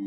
[0.00, 0.04] Oh,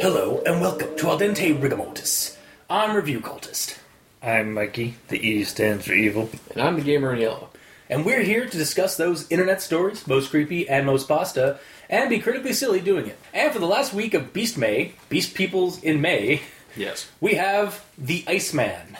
[0.00, 2.36] hello, and welcome to Al Dente Rigamortis.
[2.68, 3.78] I'm Review Cultist,
[4.20, 4.96] I'm Mikey.
[5.06, 6.28] The E stands for evil.
[6.50, 7.50] And I'm the gamer in yellow.
[7.88, 11.58] and we're here to discuss those internet stories, most creepy and most pasta,
[11.90, 13.18] and be critically silly doing it.
[13.34, 16.40] And for the last week of Beast May, Beast Peoples in May,
[16.76, 17.10] Yes.
[17.20, 18.96] we have the Iceman.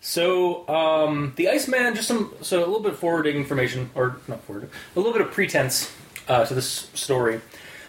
[0.00, 4.42] So, um, the Iceman, just some, so a little bit of forwarding information, or not
[4.44, 5.92] forwarding, a little bit of pretense
[6.28, 7.40] uh, to this story.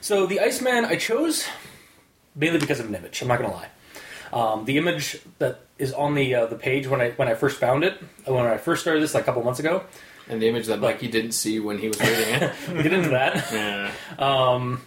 [0.02, 1.48] So, the Iceman, I chose
[2.36, 3.22] mainly because of an image.
[3.22, 3.70] I'm not going to lie.
[4.34, 7.60] Um, the image that is on the uh, the page when I when I first
[7.60, 7.96] found it,
[8.26, 9.84] when I first started this like a couple months ago,
[10.30, 12.54] And the image that Mikey didn't see when he was reading it.
[12.70, 13.52] we'll get into that.
[14.20, 14.78] yeah.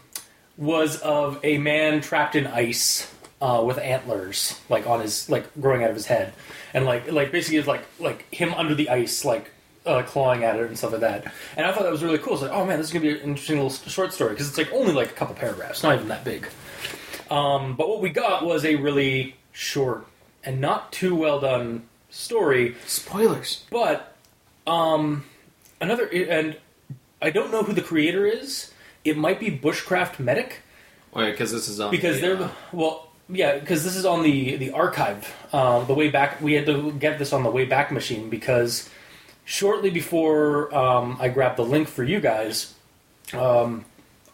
[0.57, 5.83] was of a man trapped in ice uh, with antlers, like on his like growing
[5.83, 6.33] out of his head,
[6.73, 9.51] and like like basically it's like like him under the ice, like
[9.85, 11.33] uh, clawing at it and stuff like that.
[11.57, 12.35] And I thought that was really cool.
[12.35, 14.59] It's like, oh man, this is gonna be an interesting little short story because it's
[14.59, 16.49] like only like a couple paragraphs, not even that big.
[17.31, 20.07] Um, but what we got was a really short
[20.45, 23.65] and not too well done story Spoilers.
[23.71, 24.17] but
[24.67, 25.25] um,
[25.83, 26.57] another and
[27.21, 28.73] I don't know who the creator is.
[29.05, 30.61] It might be Bushcraft Medic
[31.11, 31.31] Why?
[31.31, 31.91] Because this is on.
[31.91, 35.35] because the, they're uh, well, yeah, because this is on the the archive.
[35.53, 38.89] Uh, the way back, we had to get this on the way back machine because
[39.45, 42.75] shortly before um, I grabbed the link for you guys,
[43.35, 43.85] um,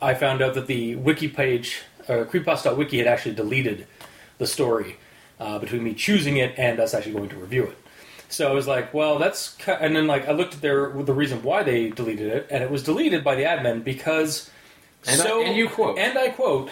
[0.01, 3.87] I found out that the wiki page, uh, creepypasta.wiki, had actually deleted
[4.39, 4.97] the story
[5.41, 7.79] uh, between me choosing it and us actually going to review it.
[8.31, 11.15] So I was like, well, that's ki and then like I looked at their the
[11.15, 14.51] reason why they deleted it, and it was deleted by the admin because
[15.07, 15.99] And I- so and you quote.
[15.99, 16.71] and I quote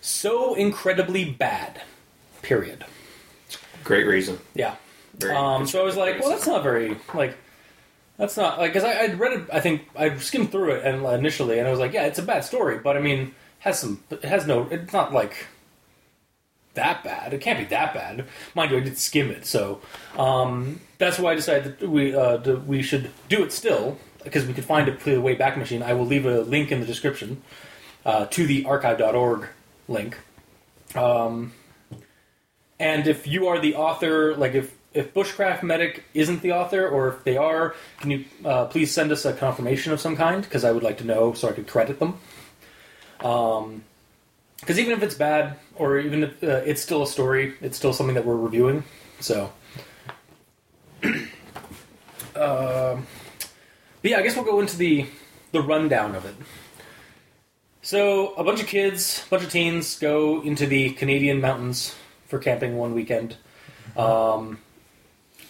[0.00, 1.80] so incredibly bad.
[2.42, 2.84] Period.
[3.84, 4.38] great reason.
[4.54, 4.74] Yeah.
[5.18, 7.36] Very Um, so I was like, well, that's not very like.
[8.18, 9.46] That's not like because I I'd read it.
[9.52, 12.22] I think I skimmed through it and initially, and I was like, yeah, it's a
[12.22, 14.02] bad story, but I mean, has some.
[14.10, 14.66] It has no.
[14.70, 15.46] It's not like
[16.78, 17.34] that bad.
[17.34, 18.24] It can't be that bad,
[18.54, 18.78] mind you.
[18.78, 19.80] I did skim it, so
[20.16, 24.54] um, that's why I decided that we uh, we should do it still because we
[24.54, 25.82] could find it through the Wayback Machine.
[25.82, 27.42] I will leave a link in the description
[28.06, 29.48] uh, to the archive.org
[29.88, 30.18] link.
[30.94, 31.52] Um,
[32.78, 37.08] and if you are the author, like if if Bushcraft Medic isn't the author, or
[37.08, 40.42] if they are, can you uh, please send us a confirmation of some kind?
[40.42, 42.18] Because I would like to know so I could credit them.
[44.60, 47.92] Because even if it's bad, or even if uh, it's still a story, it's still
[47.92, 48.84] something that we're reviewing.
[49.20, 49.52] So,
[51.04, 51.26] um,
[52.34, 55.06] but yeah, I guess we'll go into the
[55.52, 56.34] the rundown of it.
[57.82, 61.94] So, a bunch of kids, a bunch of teens go into the Canadian mountains
[62.26, 63.36] for camping one weekend.
[63.96, 64.58] Um,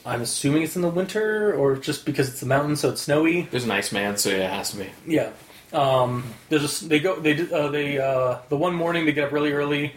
[0.06, 3.42] I'm assuming it's in the winter, or just because it's the mountains, so it's snowy.
[3.50, 4.90] There's an ice man, so yeah, it has to be.
[5.06, 5.30] Yeah.
[5.72, 9.32] Um, there's a, they go they uh, they uh, the one morning they get up
[9.32, 9.92] really early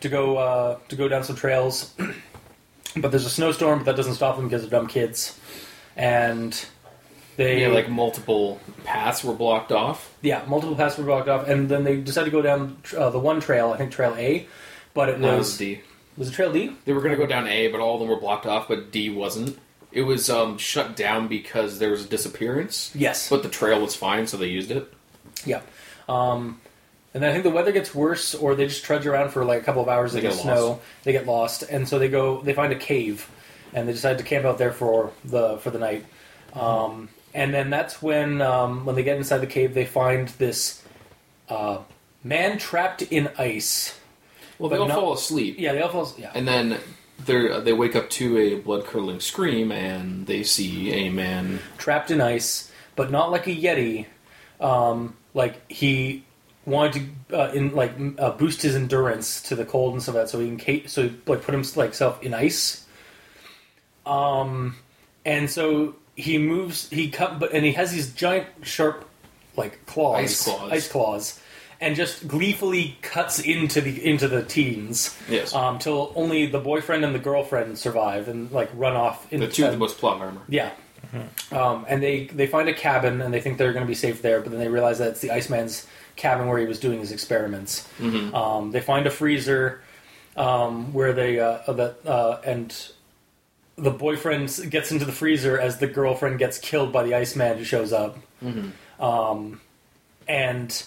[0.00, 1.94] to go uh, to go down some trails,
[2.96, 5.38] but there's a snowstorm, but that doesn't stop them because they're dumb kids,
[5.96, 6.66] and
[7.36, 10.12] they Yeah, like multiple paths were blocked off.
[10.22, 13.18] yeah multiple paths were blocked off, and then they decided to go down uh, the
[13.18, 14.46] one trail, I think Trail A,
[14.94, 15.80] but it was was D.
[16.18, 16.72] was it Trail D?
[16.84, 18.92] They were going to go down A, but all of them were blocked off, but
[18.92, 19.58] D wasn't.
[19.92, 23.96] It was um, shut down because there was a disappearance, Yes, but the trail was
[23.96, 24.92] fine, so they used it.
[25.46, 25.60] Yeah.
[26.08, 26.60] Um,
[27.14, 29.62] and then I think the weather gets worse, or they just trudge around for like
[29.62, 30.12] a couple of hours.
[30.12, 30.66] They, They get snow.
[30.68, 30.80] lost.
[31.04, 32.42] They get lost, and so they go.
[32.42, 33.28] They find a cave,
[33.72, 36.04] and they decide to camp out there for the for the night.
[36.52, 40.82] Um, and then that's when um, when they get inside the cave, they find this
[41.48, 41.78] uh,
[42.22, 43.98] man trapped in ice.
[44.58, 46.12] Well, they But all no- fall asleep, Yeah, they all fall.
[46.18, 46.78] Yeah, and then
[47.24, 51.60] they they wake up to a blood curdling scream, and they see a man.
[51.78, 54.06] trapped in ice, but not like a yeti.
[54.60, 56.24] Um, like he
[56.64, 60.24] wanted to uh, in like uh, boost his endurance to the cold and stuff like
[60.24, 62.84] that, so he can ca- so he, like put himself in ice.
[64.04, 64.76] Um,
[65.24, 66.88] and so he moves.
[66.90, 69.08] He cut, but and he has these giant sharp
[69.56, 70.72] like claws, Ice claws.
[70.72, 71.40] ice claws,
[71.80, 75.16] and just gleefully cuts into the into the teens.
[75.28, 75.54] Yes.
[75.54, 79.30] Um, till only the boyfriend and the girlfriend survive and like run off.
[79.32, 80.42] In The two with the most plot armor.
[80.48, 80.70] yeah.
[81.52, 84.22] Um, and they, they find a cabin and they think they're going to be safe
[84.22, 85.86] there, but then they realize that it's the Iceman's
[86.16, 87.88] cabin where he was doing his experiments.
[88.34, 89.82] Um, they find a freezer
[90.36, 92.74] um, where they uh, uh, that uh, and
[93.76, 97.64] the boyfriend gets into the freezer as the girlfriend gets killed by the Iceman who
[97.64, 98.18] shows up.
[98.98, 99.60] Um,
[100.28, 100.82] and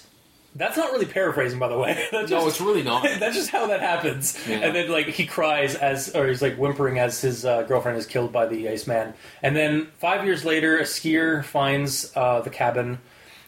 [0.59, 1.93] That's not really paraphrasing, by the way.
[2.11, 3.03] That's No, just, it's really not.
[3.19, 4.37] that's just how that happens.
[4.47, 4.57] Yeah.
[4.57, 8.05] And then like he cries as, or he's like whimpering as his uh, girlfriend is
[8.05, 9.13] killed by the Iceman.
[9.41, 12.99] And then five years later, a skier finds uh, the cabin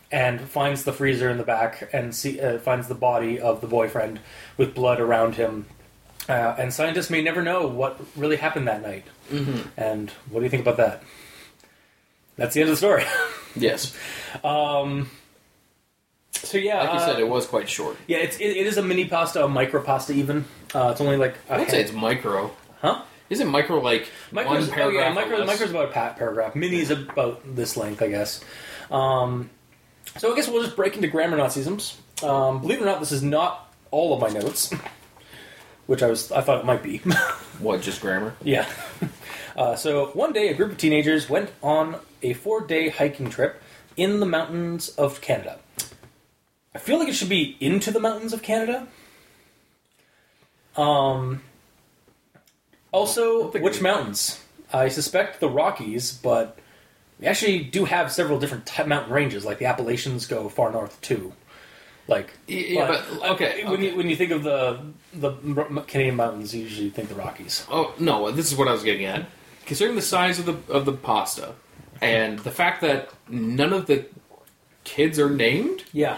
[0.09, 3.67] and finds the freezer in the back and see, uh, finds the body of the
[3.67, 4.19] boyfriend
[4.57, 5.65] with blood around him.
[6.29, 9.03] Uh, and scientists may never know what really happened that night.
[9.29, 9.67] Mm-hmm.
[9.75, 11.03] And what do you think about that?
[12.37, 13.03] That's the end of the story.
[13.53, 13.93] Yes.
[16.43, 17.97] So yeah, Like you uh, said, it was quite short.
[18.07, 20.45] yeah, it's, it, it is a mini pasta, a micro pasta even.
[20.73, 22.51] Uh, it's only like I would say it's micro.
[22.81, 23.03] huh?
[23.29, 25.03] Isn't micro like Micro's, one oh paragraph?
[25.07, 26.53] yeah, micro, micro's about a pa- paragraph.
[26.55, 28.43] Mini is about this length, I guess.
[28.89, 29.49] Um,
[30.17, 31.95] so I guess we'll just break into grammar Nazisms.
[32.23, 34.73] Um, believe it or not, this is not all of my notes,
[35.87, 37.01] which I was I thought it might be.
[37.59, 37.81] What?
[37.81, 38.35] Just grammar?
[38.43, 38.67] yeah.
[39.53, 43.61] Uh, so one day, a group of teenagers went on a four-day hiking trip
[43.97, 45.59] in the mountains of Canada.
[46.73, 48.87] I feel like it should be into the mountains of Canada.
[50.75, 51.41] Um.
[52.91, 54.43] Also, which mountains?
[54.73, 56.57] I suspect the Rockies, but
[57.19, 59.45] we actually do have several different ty- mountain ranges.
[59.45, 61.33] Like the Appalachians go far north too.
[62.07, 63.89] Like, Yeah, but, okay, When okay.
[63.91, 64.79] you when you think of the
[65.13, 65.31] the
[65.87, 67.65] Canadian mountains, you usually think the Rockies.
[67.69, 69.25] Oh no, this is what I was getting at.
[69.65, 71.53] Considering the size of the of the pasta
[72.01, 74.05] and the fact that none of the
[74.83, 76.17] kids are named, Yeah.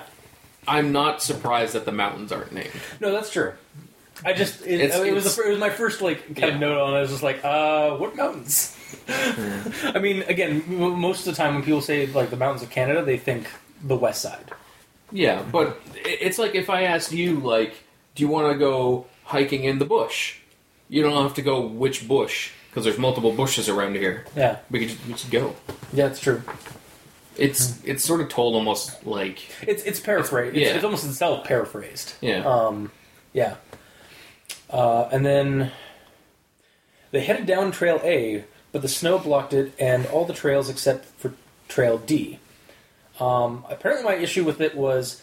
[0.67, 2.71] I'm not surprised that the mountains aren't named.
[2.99, 3.53] No, that's true.
[4.25, 6.37] I just it, It's- it was the, it's- fir- it was my first like kind
[6.39, 6.47] Yeah.
[6.47, 6.97] of note on it.
[6.97, 8.77] I was just like, uh, what mountains?
[9.07, 12.69] I mean, again, m- most of the time when people say like the mountains of
[12.69, 13.47] Canada, they think
[13.83, 14.51] the west side.
[15.11, 17.73] Yeah, but i- it's like if I asked you, like,
[18.15, 20.37] do you want to go hiking in the bush?
[20.89, 24.25] You don't have to go which bush because there's multiple bushes around here.
[24.35, 25.55] Yeah, We could just, we should go.
[25.91, 26.41] yeah, it's true.
[27.37, 30.55] It's it's sort of told almost like It's it's paraphrased.
[30.55, 30.75] It's, Yeah.
[30.75, 32.13] it's almost itself paraphrased.
[32.21, 32.43] yeah.
[32.45, 32.91] Um,
[33.33, 33.55] yeah.
[34.69, 35.71] Uh, and then
[37.11, 41.05] they headed down Trail A, but the snow blocked it and all the trails except
[41.05, 41.33] for
[41.67, 42.39] Trail D.
[43.19, 45.21] Um, apparently, my issue with it was.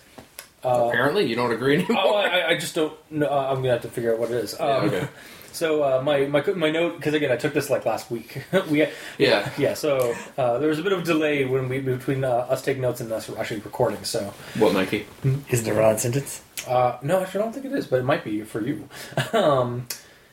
[0.63, 1.97] Uh, Apparently, you don't agree anymore.
[2.05, 2.93] oh, I, I just don't.
[3.11, 3.27] know.
[3.27, 4.55] Uh, I'm gonna have to figure out what it is.
[4.61, 5.09] Um, Yeah, okay.
[5.53, 8.43] So uh, my my my note because again I took this like last week.
[8.71, 8.87] we
[9.19, 9.51] Yeah.
[9.59, 9.75] yeah.
[9.75, 13.01] So uh, there was a bit of delay when we between uh, us taking notes
[13.01, 14.05] and us actually recording.
[14.05, 15.07] So What, Mikey?
[15.49, 16.43] Is the wrong sentence?
[16.69, 18.89] uh, no, actually, I don't think it is, but it might be for you.
[19.33, 19.87] um,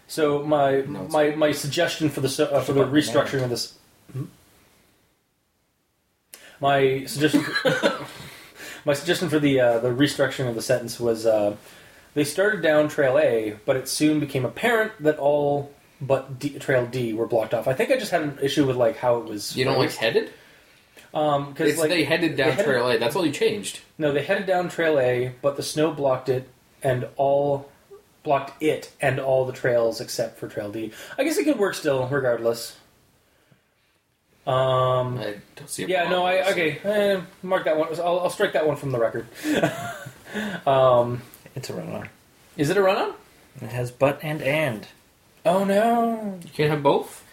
[0.08, 3.78] so my No, my my suggestion for the uh, for the about restructuring of this.
[4.14, 4.26] Hmm?
[6.60, 7.46] My suggestion.
[8.86, 11.56] my suggestion for the uh, the restructuring of the sentence was uh,
[12.18, 15.72] they started down Trail A, but it soon became apparent that all
[16.02, 17.68] but D, Trail D were blocked off.
[17.68, 19.56] I think I just had an issue with like how it was.
[19.56, 20.00] You don't like phrased.
[20.00, 20.34] headed?
[21.14, 22.98] um because It's like they headed down headed- Trail A.
[22.98, 23.82] That's all you changed.
[24.00, 26.50] no, they headed down Trail A, but the snow blocked it,
[26.82, 27.70] and all
[28.24, 30.92] blocked it and all the trails except for Trail D.
[31.20, 32.78] I guess it could work still, regardless.
[34.48, 35.84] Um, I don't see.
[35.84, 36.80] A yeah, no, I okay.
[36.84, 37.90] Eh, mark that one.
[38.00, 39.28] I'll, I'll strike that one from the record.
[40.68, 41.22] um,
[41.58, 42.08] It's a run-on.
[42.56, 43.16] is it a run-on?
[43.60, 44.88] It has but and and.
[45.44, 46.38] Oh no!
[46.44, 47.26] You can't have both.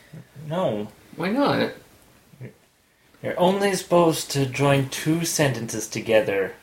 [0.49, 0.89] No.
[1.15, 1.73] Why not?
[3.23, 6.55] You're only supposed to join two sentences together.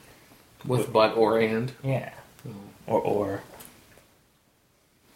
[0.65, 1.71] With but or and.
[1.83, 2.13] Yeah.
[2.47, 2.51] Oh.
[2.87, 3.43] Or or.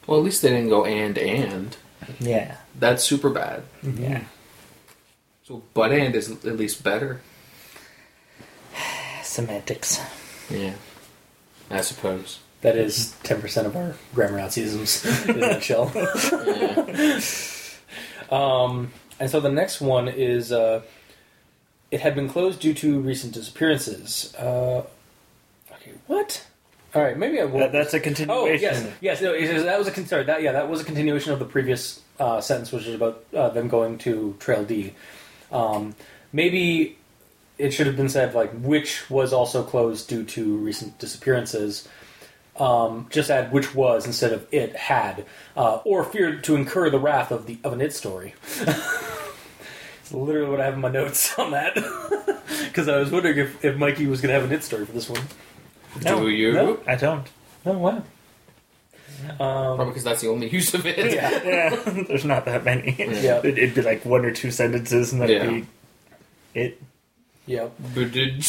[0.06, 1.76] Well, at least they didn't go and and.
[2.20, 2.58] Yeah.
[2.78, 3.64] That's super bad.
[3.84, 4.04] Mm-hmm.
[4.04, 4.24] Yeah.
[5.46, 7.22] So but and is at least better.
[9.24, 10.00] Semantics.
[10.52, 10.76] Yeah.
[11.70, 12.40] I suppose.
[12.62, 15.92] That is ten percent of our grammar Nazisms in a nutshell.
[15.96, 17.20] Yeah.
[18.32, 20.82] Um, and so the next one is uh,
[21.92, 24.34] it had been closed due to recent disappearances.
[24.36, 24.84] Uh,
[25.72, 26.44] okay, what?
[26.96, 27.60] All right, maybe I will.
[27.60, 28.36] That, that's a continuation.
[28.36, 29.22] oh yes, yes.
[29.22, 30.24] No, it is- that was a con- sorry.
[30.24, 33.50] That yeah, that was a continuation of the previous uh, sentence, which is about uh,
[33.50, 34.94] them going to Trail D.
[35.52, 35.94] Um,
[36.34, 36.98] maybe
[37.58, 41.88] it should have been said like which was also closed due to recent disappearances.
[42.58, 45.26] Um, just add which was instead of it had,
[45.58, 48.34] uh, or feared to incur the wrath of the of an it story.
[48.62, 51.76] it's literally what I have in my notes on that.
[52.66, 54.92] Because I was wondering if, if Mikey was going to have an it story for
[54.92, 55.22] this one.
[56.04, 56.54] No, Do you?
[56.54, 56.80] no.
[56.86, 57.26] I don't.
[57.66, 58.04] Oh wow.
[59.30, 60.98] Um, Probably because that's the only use of it.
[61.14, 61.42] yeah.
[61.44, 62.04] Yeah.
[62.08, 62.96] There's not that many.
[62.98, 63.40] Yeah.
[63.40, 65.50] It'd, it'd be like one or two sentences, and that'd Yeah.
[65.50, 65.66] be
[66.54, 66.82] it.
[67.46, 67.68] Yeah.
[67.94, 68.44] But did-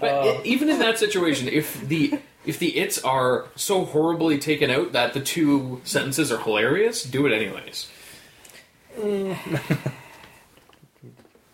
[0.00, 4.68] But Uh, even in that situation, if the if the its are so horribly taken
[4.68, 7.88] out that the two sentences are hilarious, do it anyways.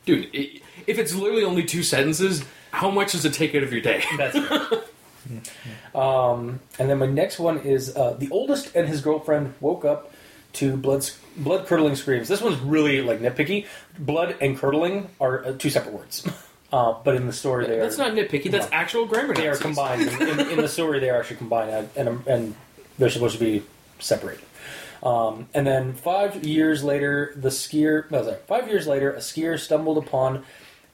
[0.06, 3.70] Dude, i if it's literally only two sentences, How much does it take out of
[3.72, 4.02] your day?
[4.16, 4.36] That's
[5.94, 10.10] um, and then my next one is uh, the oldest and his girlfriend woke up
[10.54, 12.28] to blood blood curdling screams.
[12.28, 13.66] This one's really like nitpicky.
[13.98, 16.26] Blood and curdling are uh, two separate words,
[16.72, 18.50] uh, but in the story they That's are not nitpicky.
[18.50, 19.34] That's actual grammar.
[19.34, 20.02] they are combined.
[20.02, 22.54] In, in, in the story, they are actually combined, and, and and
[22.98, 23.62] they're supposed to be
[23.98, 24.44] separated.
[25.02, 28.10] Um, and then five years later, the skier.
[28.10, 30.44] No, sorry, five years later, a skier stumbled upon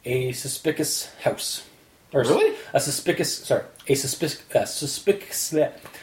[0.05, 1.67] a suspicious house.
[2.13, 2.55] Or Really?
[2.73, 3.35] A suspicious.
[3.39, 4.43] Sorry, a suspicious.
[4.55, 5.53] Uh, suspicious.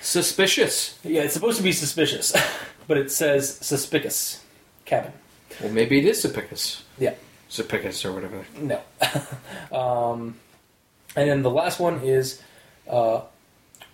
[0.02, 0.98] Suspicious.
[1.04, 2.34] Yeah, it's supposed to be suspicious,
[2.88, 4.44] but it says suspicious
[4.86, 5.14] cabin.
[5.62, 6.84] Well, maybe it is Suspicious.
[6.98, 7.14] Yeah.
[7.50, 8.46] Suspicious or whatever.
[8.58, 8.82] No.
[9.78, 10.36] um,
[11.16, 12.42] and then the last one is,
[12.90, 13.22] uh,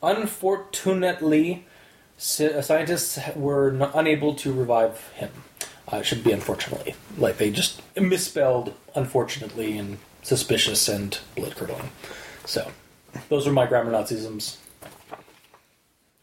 [0.03, 1.65] unfortunately,
[2.17, 5.31] scientists were n- unable to revive him.
[5.91, 6.95] Uh, it should be unfortunately.
[7.17, 11.89] Like they just misspelled unfortunately and suspicious and blood curdling.
[12.45, 12.71] So,
[13.29, 14.57] those are my grammar Nazisms.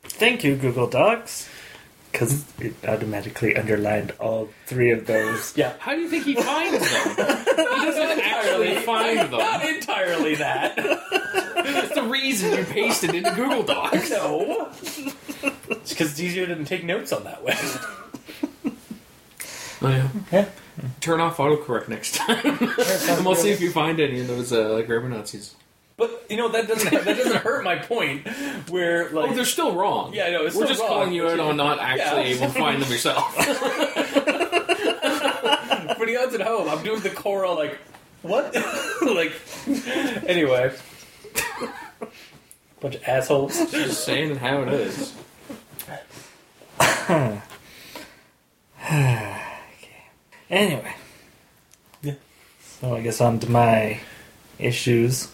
[0.02, 1.48] Thank you, Google Docs,
[2.14, 5.56] because it automatically underlined all three of those.
[5.56, 5.72] Yeah.
[5.80, 7.16] How do you think he finds them?
[7.16, 9.30] he doesn't actually find them.
[9.32, 10.76] Not entirely that.
[10.76, 14.10] That's the reason you pasted into Google Docs.
[14.10, 14.70] no.
[14.76, 17.56] It's because it's easier to take notes on that way.
[19.82, 20.08] Oh, yeah.
[20.30, 20.48] Yeah.
[21.00, 22.38] Turn off autocorrect next time.
[22.46, 25.56] and we'll see if you find any of those uh, like grammar Nazis.
[25.96, 28.26] But you know that doesn't that doesn't hurt my point.
[28.68, 30.12] Where oh, like oh, they're still wrong.
[30.12, 30.88] Yeah, I know, it's We're just wrong.
[30.88, 32.36] calling you out on not actually Yeah.
[32.36, 33.32] able to find them yourself.
[35.96, 37.78] for the odds at home, I'm doing the choral like
[38.22, 38.54] what?
[39.02, 39.32] like
[40.26, 40.72] anyway,
[42.80, 43.70] bunch of assholes.
[43.70, 45.14] just saying how it is.
[46.80, 47.40] okay.
[50.50, 50.94] Anyway.
[52.02, 52.14] Yeah.
[52.80, 54.00] So I guess on to my
[54.58, 55.28] issues.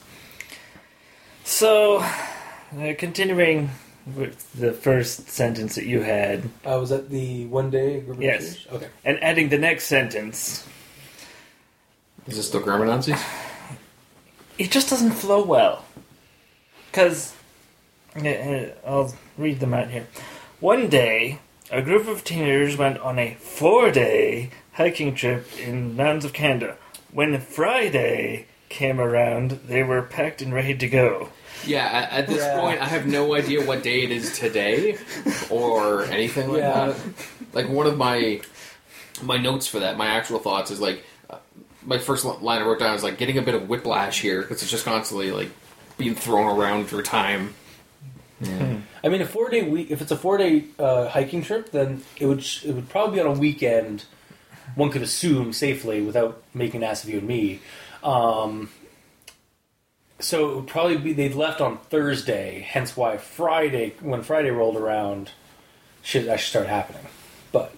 [1.51, 3.71] So, uh, continuing
[4.15, 8.01] with the first sentence that you had, I was at the one day.
[8.01, 8.55] group of Yes.
[8.55, 8.67] teachers?
[8.73, 8.87] Okay.
[9.05, 10.65] and adding the next sentence,
[12.29, 13.21] Is this still grammar Nazis?
[14.59, 15.85] it just doesn't flow well.
[16.91, 17.35] Because,
[18.17, 20.07] uh, uh, I'll read them out here.
[20.61, 25.95] One day, a group of teenagers went on a four day hiking trip in the
[25.95, 26.77] mountains of Canada.
[27.13, 31.31] When Friday came around, they were packed and ready to go.
[31.67, 32.61] Yeah, at, at this Yeah.
[32.61, 34.97] point, I have no idea what day it is today
[35.51, 36.87] or anything like Yeah.
[36.87, 36.97] that.
[37.53, 38.41] Like one of my
[39.23, 41.37] my notes for that, my actual thoughts is like uh,
[41.85, 44.63] my first line I wrote down is like getting a bit of whiplash here because
[44.63, 45.51] it's just constantly like
[45.99, 47.55] being thrown around through time.
[49.03, 49.91] I mean, a four day week.
[49.91, 53.17] If it's a four day uh, hiking trip, then it would sh- it would probably
[53.17, 54.05] be on a weekend.
[54.77, 57.61] One could assume safely without making an ass of you and me.
[58.03, 58.71] Um,
[60.21, 64.77] so it would probably be they'd left on Thursday, hence why Friday, when Friday rolled
[64.77, 65.31] around,
[66.03, 67.03] shit actually started happening.
[67.53, 67.73] But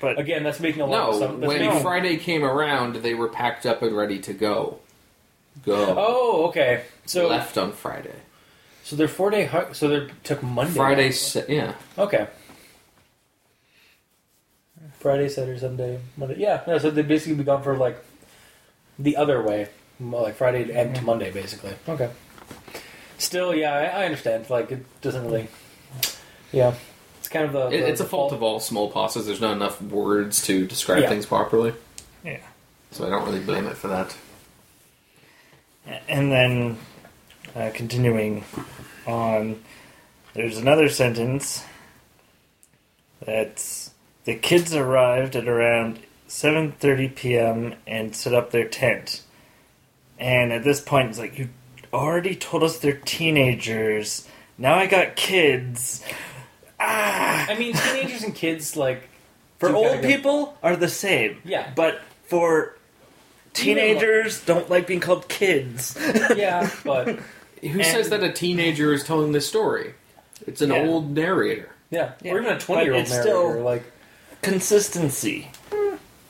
[0.00, 2.96] But again, that's making a lot of No, some, that's when making- Friday came around,
[2.96, 4.78] they were packed up and ready to go.
[5.64, 5.94] Go.
[5.96, 6.84] Oh, okay.
[7.06, 8.16] So left on Friday.
[8.82, 9.48] so their four day.
[9.72, 10.74] So they took Monday.
[10.74, 11.74] Friday, sa- yeah.
[11.98, 12.26] Okay.
[14.98, 16.36] Friday, Saturday, Sunday, Monday.
[16.38, 18.02] Yeah, no, so they'd basically be gone for like
[18.98, 19.68] the other way,
[20.00, 21.74] like Friday to, and to Monday, basically.
[21.88, 22.10] Okay.
[23.18, 24.48] Still, yeah, I, I understand.
[24.50, 25.48] Like, it doesn't really.
[26.52, 26.74] Yeah,
[27.18, 27.66] it's kind of the.
[27.68, 29.26] It, the- it's a the fault of all small pauses.
[29.26, 31.08] There's not enough words to describe Yeah.
[31.08, 31.74] things properly,
[32.24, 32.38] yeah.
[32.90, 34.16] so I don't really blame it for that.
[36.08, 36.78] And then,
[37.54, 38.44] uh, continuing
[39.06, 39.62] on,
[40.32, 41.64] there's another sentence
[43.24, 43.90] that's
[44.24, 45.98] the kids arrived at around
[46.28, 47.74] 7:30 p.m.
[47.86, 49.22] and set up their tent.
[50.18, 51.48] And at this point, it's like you
[51.92, 54.26] already told us they're teenagers.
[54.58, 56.04] Now I got kids.
[56.80, 59.08] Ah, I mean, teenagers and kids like
[59.58, 61.40] for do old kinda go- people are the same.
[61.44, 61.72] Yeah.
[61.74, 62.76] but for
[63.52, 65.96] teenagers don't like being called kids.
[66.36, 67.18] Yeah, but
[67.62, 69.94] Who And- says that a teenager is telling this story?
[70.46, 70.82] It's an Yeah.
[70.86, 71.70] old narrator.
[71.90, 73.30] yeah, Yeah, or even a but twenty-year-old it's narrator.
[73.30, 73.82] still- Like,
[74.42, 75.50] consistency.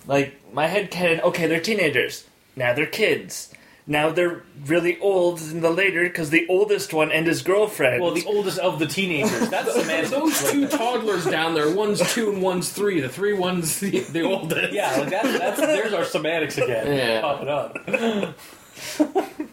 [0.06, 1.20] Like my head canon.
[1.22, 2.24] Okay, they're teenagers.
[2.56, 3.50] Now they're kids.
[3.86, 8.00] Now they're really old in the later because the oldest one and his girlfriend.
[8.02, 9.50] well, the oldest of the teenagers.
[9.50, 10.10] That's semantics.
[10.10, 13.00] Those two toddlers down there, one's two and one's three.
[13.00, 14.72] The three one's the, the oldest.
[14.72, 16.86] Yeah, like that's, that's there's our semantics again.
[16.96, 17.20] Yeah.
[17.20, 17.76] Popping up.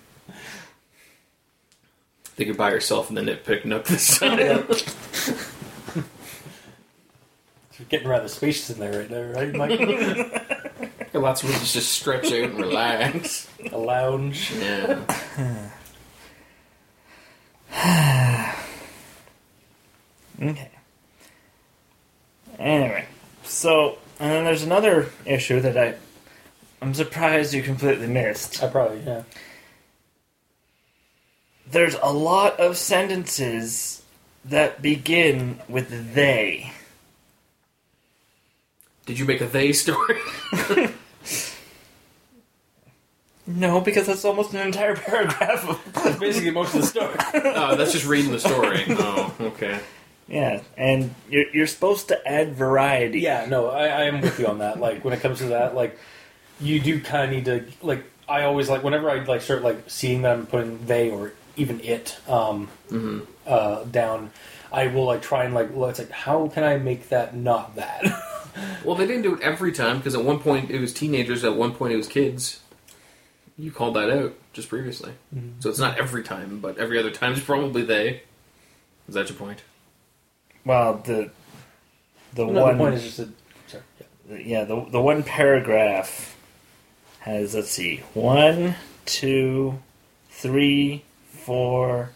[2.36, 4.40] Think you're by yourself and the nitpick nook this time.
[4.40, 4.66] You're
[7.90, 10.91] getting rather spacious in there right there, right, Mike?
[11.14, 13.50] And lots of just, just stretch out and relax.
[13.72, 14.52] A lounge.
[14.54, 15.04] Yeah.
[20.42, 20.72] okay.
[22.58, 23.06] Anyway,
[23.44, 25.96] so and then there's another issue that I,
[26.82, 28.62] I'm surprised you completely missed.
[28.62, 29.24] I probably yeah.
[31.70, 34.04] There's a lot of sentences
[34.46, 36.72] that begin with they.
[39.06, 40.20] Did you make a they story?
[43.48, 45.68] No, because that's almost an entire paragraph.
[45.68, 47.16] Of, That's basically most of the story.
[47.34, 48.84] oh, that's just reading the story.
[48.90, 49.80] Oh, okay.
[50.28, 53.22] yeah, and you're you're supposed to add variety.
[53.22, 54.80] Yeah, no, I, I am with you on that.
[54.80, 55.98] Like when it comes to that, like
[56.60, 58.06] you do kind of need to like.
[58.30, 62.18] I always like whenever I like start like seeing them putting they or even it
[62.30, 62.70] um,
[63.46, 64.32] uh, down.
[64.72, 65.90] I will like try and like look.
[65.90, 68.04] It's like how can I make that not that?
[68.84, 71.56] Well, they didn't do it every time because at one point it was teenagers, at
[71.56, 72.61] one point it was kids.
[73.62, 75.60] You called that out just previously, mm-hmm.
[75.60, 78.24] so it's not every time, but every other time is probably they.
[79.08, 79.62] Is that your point?
[80.66, 81.30] Well, the
[82.34, 83.30] the no, one the point is just that.
[83.68, 83.84] Sorry.
[84.30, 84.38] Yeah.
[84.38, 86.36] yeah the the one paragraph
[87.20, 88.76] has let's see one
[89.06, 89.80] two
[90.30, 92.10] three four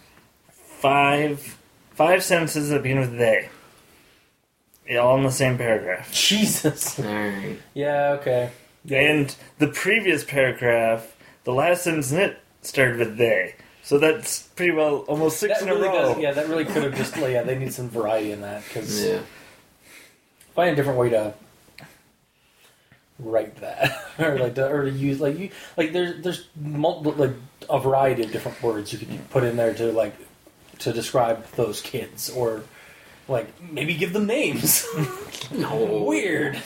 [0.52, 1.58] five
[1.92, 3.50] five sentences that begin with they
[4.88, 7.00] Yeah, all in the same paragraph Jesus.
[7.00, 7.60] All right.
[7.76, 8.18] Yeah.
[8.20, 8.52] Okay.
[8.90, 11.15] and the previous paragraph
[11.46, 15.70] the last sentence in it started with they so that's pretty well almost six That
[15.70, 16.18] in a row does.
[16.20, 17.16] Yeah, that really could have just.
[17.18, 19.20] Like, yeah, they need some variety in that because Yeah.
[20.56, 21.34] find a different way to
[23.20, 27.36] write that or like to, or to use like you like there's there's multiple like
[27.70, 30.14] a variety of different words you could put in there to like
[30.80, 32.64] to describe those kids or
[33.30, 34.86] like maybe give them names
[35.52, 36.04] No.
[36.06, 36.62] weird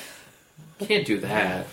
[0.80, 1.68] Can't do that.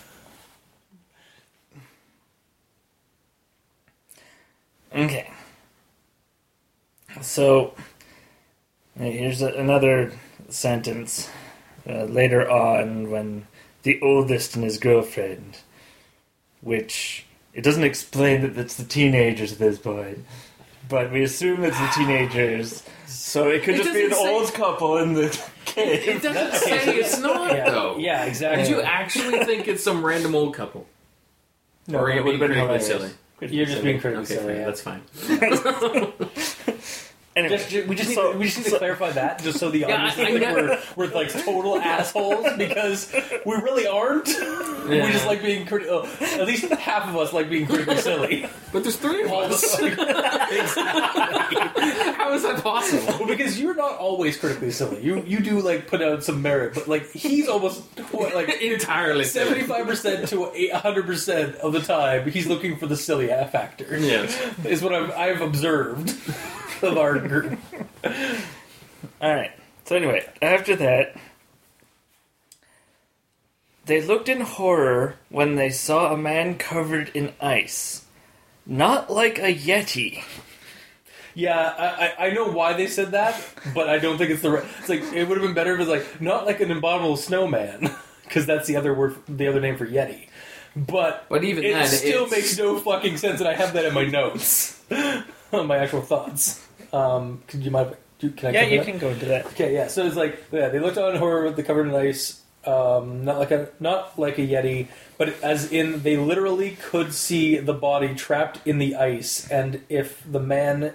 [4.97, 5.31] Okay.
[7.21, 7.75] So,
[8.99, 10.13] here's a, another
[10.49, 11.29] sentence
[11.89, 13.47] uh, later on when
[13.83, 15.59] the oldest and his girlfriend,
[16.61, 20.25] which it doesn't explain that it's the teenagers at this point,
[20.89, 24.53] but we assume it's the teenagers, so it could It just be an say- old
[24.55, 25.29] couple in the
[25.65, 26.07] case.
[26.07, 27.97] It doesn't say it's not yeah though.
[27.99, 30.87] yeah exactly Did you actually think it's some random old couple?
[31.87, 32.87] no, or are that you would've been critically hilarious.
[32.87, 33.11] silly?
[33.41, 34.65] You're just being critically Okay, silly fine, yeah.
[34.67, 36.13] that's fine.
[37.37, 39.43] Anyway, Just, ju- we just need, so- to, we just need so- to clarify that,
[39.43, 40.55] just so the Yeah, audience I- thinks I that
[40.97, 43.13] we're, we're like total assholes because
[43.45, 44.27] we really aren't.
[44.89, 46.09] We just like being criti- oh,
[46.41, 48.49] At least half of us like being critically silly.
[48.73, 49.77] But there's three of All the us.
[52.37, 53.07] How is that possible?
[53.19, 55.03] Well, because you're not always critically silly.
[55.03, 59.25] You you do like put out some merit, but like he's almost what, like Entirely
[59.25, 63.97] seventy five percent to hundred percent of the time he's looking for the silly factor.
[63.99, 64.39] Yes.
[64.67, 66.11] Is what I've, I've observed
[66.83, 67.59] of our group.
[69.23, 69.53] Alright.
[69.87, 71.17] So anyway, after that,
[73.87, 78.05] they looked in horror when they saw a man covered in ice.
[78.67, 80.23] Not like a yeti.
[81.39, 83.39] Yeah, I, I I know why they said that,
[83.75, 84.65] but I don't think it's the right.
[84.81, 87.19] It's like it would have been better if it was like not like an abominable
[87.19, 87.91] snowman,
[88.25, 90.29] because that's the other word, the other name for yeti.
[90.75, 93.85] But But even it then, still it's- makes no fucking sense, and I have that
[93.85, 94.81] in my notes,
[95.53, 96.67] my actual thoughts.
[96.93, 97.95] Um, could you mind?
[98.19, 98.87] do- Can I Yeah, you that?
[98.87, 99.45] can go into that.
[99.49, 99.89] Okay, yeah.
[99.89, 103.39] So it's like yeah, they looked on horror with the covered in ice, um, not
[103.39, 108.15] like a not like a yeti, but as in they literally could see the body
[108.15, 110.95] trapped in the ice, and if the man,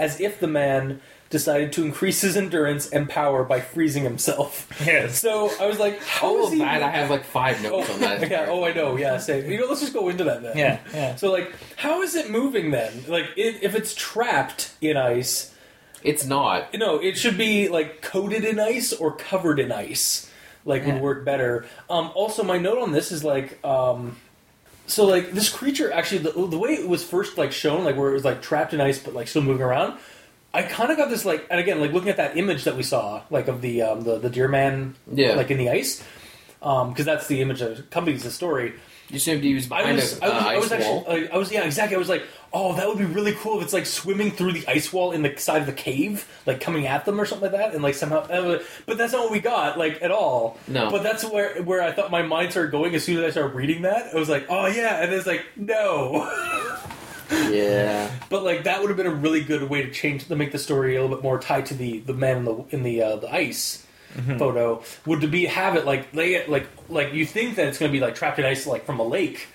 [0.00, 4.66] as if the man decided to increase his endurance and power by freezing himself.
[4.84, 5.20] Yes.
[5.20, 6.58] So I was like, how All is of he?
[6.58, 8.28] that, I have like five notes Oh, on that.
[8.34, 8.46] yeah.
[8.48, 8.96] Oh, I know.
[8.96, 9.18] Yeah.
[9.18, 10.56] Say, you know, let's just go into that then.
[10.58, 11.14] Yeah, yeah.
[11.16, 13.04] So like, how is it moving then?
[13.06, 15.54] Like, it, if it's trapped in ice,
[16.02, 16.74] It's not.
[16.74, 20.28] no, it should be like coated in ice or covered in ice.
[20.64, 20.94] Like Yeah.
[20.94, 21.64] would work better.
[21.88, 24.16] Um, also, my note on this is like, um,
[24.90, 28.10] so like this creature actually the, the way it was first like shown, like where
[28.10, 29.98] it was like trapped in ice but like still moving around.
[30.52, 32.82] I kind of got this like, and again, like looking at that image that we
[32.82, 35.34] saw, like of the um, the the deer man, Yeah.
[35.34, 36.02] like in the ice,
[36.60, 38.74] um because that's the image that accompanies the story.
[39.10, 41.04] You assumed he was I was, a I was, uh, I was ice wall.
[41.08, 41.96] I was, yeah, exactly.
[41.96, 44.64] I was like, oh, that would be really cool if it's like swimming through the
[44.68, 47.60] ice wall in the side of the cave, like coming at them or something like
[47.60, 48.18] that, and like somehow.
[48.20, 50.58] uh, But that's not what we got, like at all.
[50.68, 50.90] No.
[50.90, 53.54] But that's where where I thought my mind started going as soon as I started
[53.56, 54.14] reading that.
[54.14, 56.28] I was like, oh yeah, and it's like no.
[57.50, 58.10] yeah.
[58.28, 60.58] But like that would have been a really good way to change to make the
[60.58, 63.16] story a little bit more tied to the the man in the in the uh,
[63.16, 63.86] the ice
[64.38, 64.82] photo.
[65.06, 67.90] Would to be have it like lay it like like you think that it's going
[67.90, 69.46] to be like trapped in ice like from a lake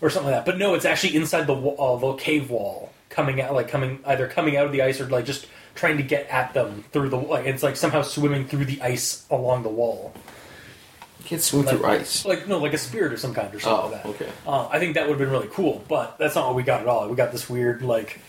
[0.00, 2.92] or something like that, but no, it's actually inside the wa- uh, the cave wall
[3.10, 6.02] coming out, like coming either coming out of the ice or like just trying to
[6.02, 9.68] get at them through the like it's like somehow swimming through the ice along the
[9.68, 10.12] wall,
[11.20, 12.24] You can't swim through ice.
[12.24, 14.08] like no, like a spirit of some kind or something Oh, like that.
[14.26, 14.32] okay.
[14.46, 16.80] Uh, I think that would have been really cool, but that's not what we got
[16.82, 17.08] at all.
[17.08, 18.20] We got this weird like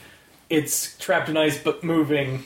[0.49, 2.43] it's trapped in ice but moving.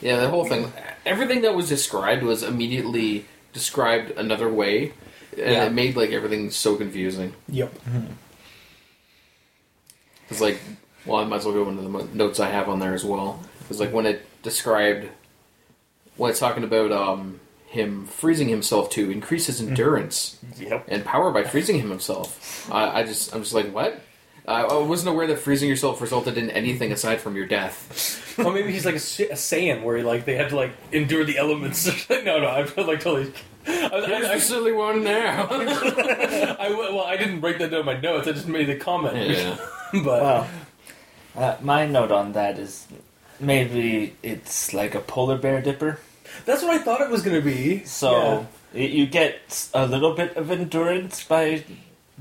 [0.00, 0.72] Yeah, the whole thing.
[1.06, 4.92] Everything that was described was immediately described another way,
[5.32, 5.64] and Yeah.
[5.64, 7.34] it made like everything so confusing.
[7.48, 7.72] Yep.
[10.28, 10.60] It's like,
[11.06, 13.04] well, I might as well go into the mo- notes I have on there as
[13.04, 13.40] well.
[13.68, 15.08] It's like when it described
[16.16, 20.84] when it's talking about um, him freezing himself to increase his endurance Yep.
[20.88, 22.68] and power by freezing him himself.
[22.70, 24.00] I, I just, I'm just like, what?
[24.48, 28.16] I, I wasn't aware that freezing yourself resulted in anything aside from your death.
[28.40, 31.24] Well, maybe he's like a, Sa- a Saiyan where like they had to like endure
[31.24, 31.86] the elements.
[32.10, 33.34] no, no, I feel like totally.
[33.66, 35.46] I, I, Here's I, the silly one now.
[35.50, 38.26] I, well, I didn't write that down in my notes.
[38.28, 39.28] I just made the comment.
[39.28, 39.56] yeah.
[39.92, 40.48] but Well,
[41.36, 42.86] uh, my note on that is
[43.38, 45.98] maybe it's like a polar bear dipper.
[46.46, 47.84] that's what I thought it was going to be.
[47.84, 51.64] So y you get a little bit of endurance by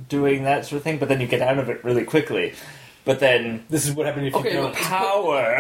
[0.08, 2.54] doing that sort of thing, but then you get out of it really quickly.
[3.06, 5.60] But then this is what happened if you Okay, but- power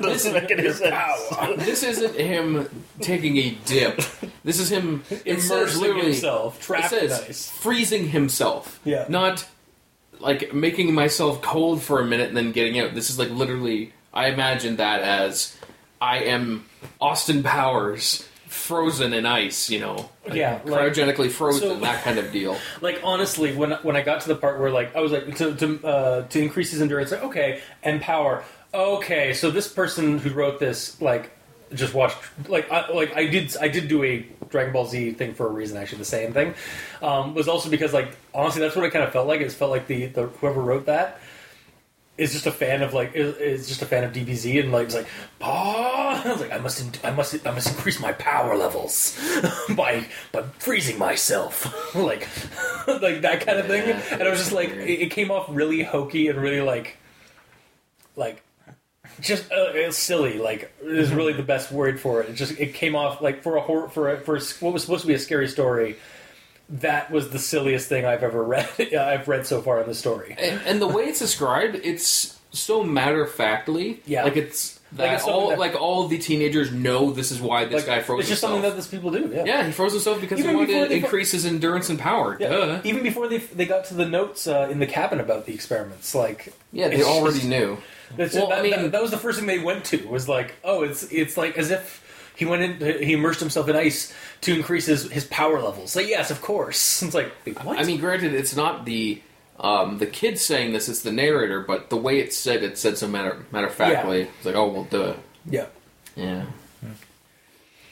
[0.00, 0.94] doesn't make any sense.
[0.94, 1.56] power.
[1.56, 2.68] this isn't him
[3.00, 4.00] taking a dip.
[4.44, 7.50] This is him it says Immersing literally- himself, It trapped says ice.
[7.50, 8.78] freezing himself.
[8.84, 9.06] Yeah.
[9.08, 9.46] Not
[10.20, 12.94] like making myself cold for a minute and then getting out.
[12.94, 13.92] This is like literally.
[14.12, 15.56] I imagine that as
[16.00, 16.66] I am
[17.00, 19.68] Austin Powers frozen in ice.
[19.68, 20.10] You know.
[20.24, 21.68] Like, Yeah, like- cryogenically frozen.
[21.68, 22.56] so- that kind of deal.
[22.80, 25.54] Like honestly, when when I got to the part where like I was like to
[25.56, 28.44] to uh, to increase his endurance, like okay, and power.
[28.72, 31.30] Okay, so this person who wrote this like
[31.72, 32.16] just watched
[32.48, 35.50] like I, like I did I did do a Dragon Ball Z thing for a
[35.50, 35.76] reason.
[35.76, 36.54] Actually, the same thing
[37.02, 39.40] um, was also because like honestly, that's what it kind of felt like.
[39.40, 41.20] It felt like the, the whoever wrote that
[42.16, 44.86] is just a fan of like is, is just a fan of DBZ and like
[44.86, 45.06] it's like
[45.40, 49.18] ah I was like I must in- I must I must increase my power levels
[49.76, 51.72] by by freezing myself.
[51.94, 52.28] Like
[52.88, 53.88] like that kind of thing.
[53.88, 56.96] Yeah, and I was just like it, it came off really hokey and really like
[58.16, 58.42] like
[59.20, 60.38] just uh, silly.
[60.38, 62.30] Like is really the best word for it.
[62.30, 64.82] It just it came off like for a horror for a, for a, what was
[64.82, 65.96] supposed to be a scary story
[66.68, 70.34] that was the silliest thing I've ever read I've read so far in the story
[70.38, 74.00] and, and the way it's described, it's so matter of factly.
[74.06, 74.22] Yeah.
[74.24, 77.64] Like it's Like that it's all that- like all the teenagers know this is why
[77.64, 78.62] this like guy froze it's just himself.
[78.62, 80.94] something that these people do yeah Yeah, he froze himself because Even he wanted to
[80.94, 82.36] increase his endurance and power.
[82.40, 82.80] Yeah, Duh.
[82.84, 86.14] even before they they got to the notes uh, in the cabin about the experiments,
[86.14, 87.78] like Yeah, they already just- knew.
[88.16, 90.54] Well, that, I mean- that, that was the first thing they went to was like,
[90.62, 92.00] oh, it's it's like as if
[92.36, 94.12] he went in, he immersed himself in ice
[94.44, 95.94] to increase his, his power levels.
[95.96, 97.02] Like, yes, of course.
[97.02, 97.78] It's like, what?
[97.78, 99.20] I mean, granted, it's not the
[99.60, 101.60] um, the kid saying this; it's the narrator.
[101.60, 104.22] But the way it's said, it said so matter matter of factly.
[104.22, 105.14] It's like, oh well, duh.
[105.48, 105.66] yeah,
[106.16, 106.44] Yeah.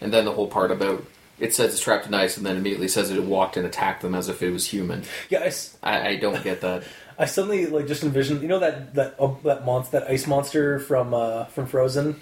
[0.00, 1.04] And then the whole part about
[1.38, 4.14] it says it's trapped in ice, and then immediately says it walked and attacked them
[4.14, 5.04] as if it was human.
[5.28, 5.40] yeah.
[5.40, 6.82] I, s- I, I don't get that.
[7.18, 10.78] I suddenly like just envisioned, you know that that uh, that monster, that ice monster
[10.80, 12.16] from uh, from Frozen.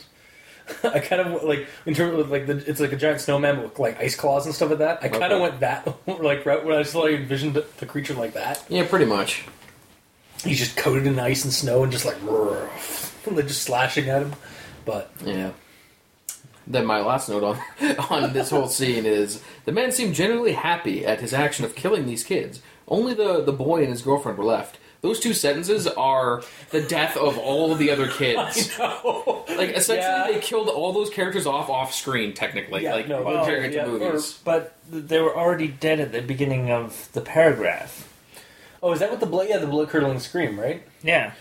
[0.84, 3.78] I kind of like in terms of like the, it's like a giant snowman with
[3.78, 4.98] like ice claws and stuff like that.
[5.02, 5.40] I kind of Okay.
[5.42, 5.86] went that
[6.22, 8.64] like route when I just like envisioned the, creature like that.
[8.68, 9.44] Yeah, pretty much.
[10.44, 12.16] He's just coated in ice and snow and just like,
[13.26, 14.34] like just slashing at him.
[14.84, 15.50] But Yeah.
[16.66, 17.58] Then my last note on
[18.10, 22.06] on this whole scene is the man seemed generally happy at his action of killing
[22.06, 22.60] these kids.
[22.86, 24.78] Only the the boy and his girlfriend were left.
[25.02, 28.78] Those two sentences are the death of all the other kids.
[28.78, 29.44] no.
[29.48, 30.26] Like essentially, Yeah.
[30.30, 32.34] they killed all those characters off off screen.
[32.34, 34.38] Technically, Yeah, like no, comparing well, it to yeah, or- movies.
[34.44, 38.06] But they were already dead at the beginning of the paragraph.
[38.82, 39.48] Oh, is that what the blood?
[39.48, 40.82] Yeah, the blood curdling scream, right?
[41.02, 41.32] Yeah.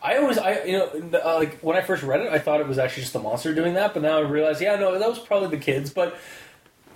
[0.00, 2.60] I always, I you know, the, uh, like when I first read it, I thought
[2.60, 5.08] it was actually just the monster doing that, but now I realize, yeah, no, that
[5.08, 5.90] was probably the kids.
[5.90, 6.16] But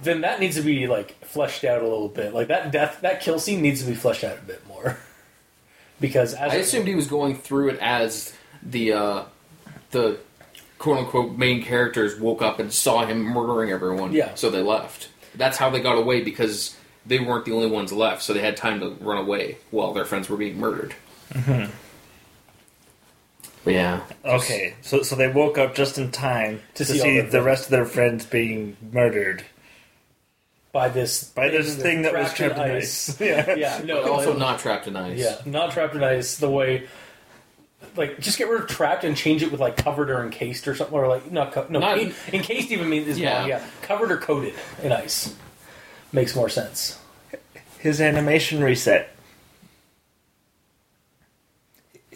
[0.03, 2.33] then that needs to be like fleshed out a little bit.
[2.33, 4.99] Like that death, that kill scene needs to be fleshed out a bit more.
[6.03, 9.25] because as I assumed he was going through it as the uh,
[9.93, 10.19] the
[10.79, 14.13] quote unquote main characters woke up and saw him murdering everyone.
[14.13, 14.35] Yeah.
[14.35, 15.09] So they left.
[15.35, 18.57] That's how they got away because they weren't the only ones left, so they had
[18.57, 20.95] time to run away while their friends were being murdered.
[21.33, 21.71] Mm-hmm.
[23.71, 24.01] Yeah.
[24.25, 24.75] Okay.
[24.83, 27.65] So so they woke up just in time To to, see see their the rest
[27.65, 29.45] of their friends being murdered
[30.73, 33.21] by this by this thing that was trapped in in ice.
[33.21, 33.55] yeah.
[33.55, 35.19] Yeah, no, But also like- not trapped in ice.
[35.19, 36.39] Yeah, not trapped in ice.
[36.39, 36.89] The way,
[37.97, 40.75] like, just get rid of trapped and change it with like covered or encased or
[40.75, 43.41] something, or like not co- no Not- en- encased even means is Yeah.
[43.41, 43.49] wrong.
[43.49, 45.35] Yeah, covered or coated in ice
[46.11, 46.99] makes more sense.
[47.79, 49.11] His animation reset.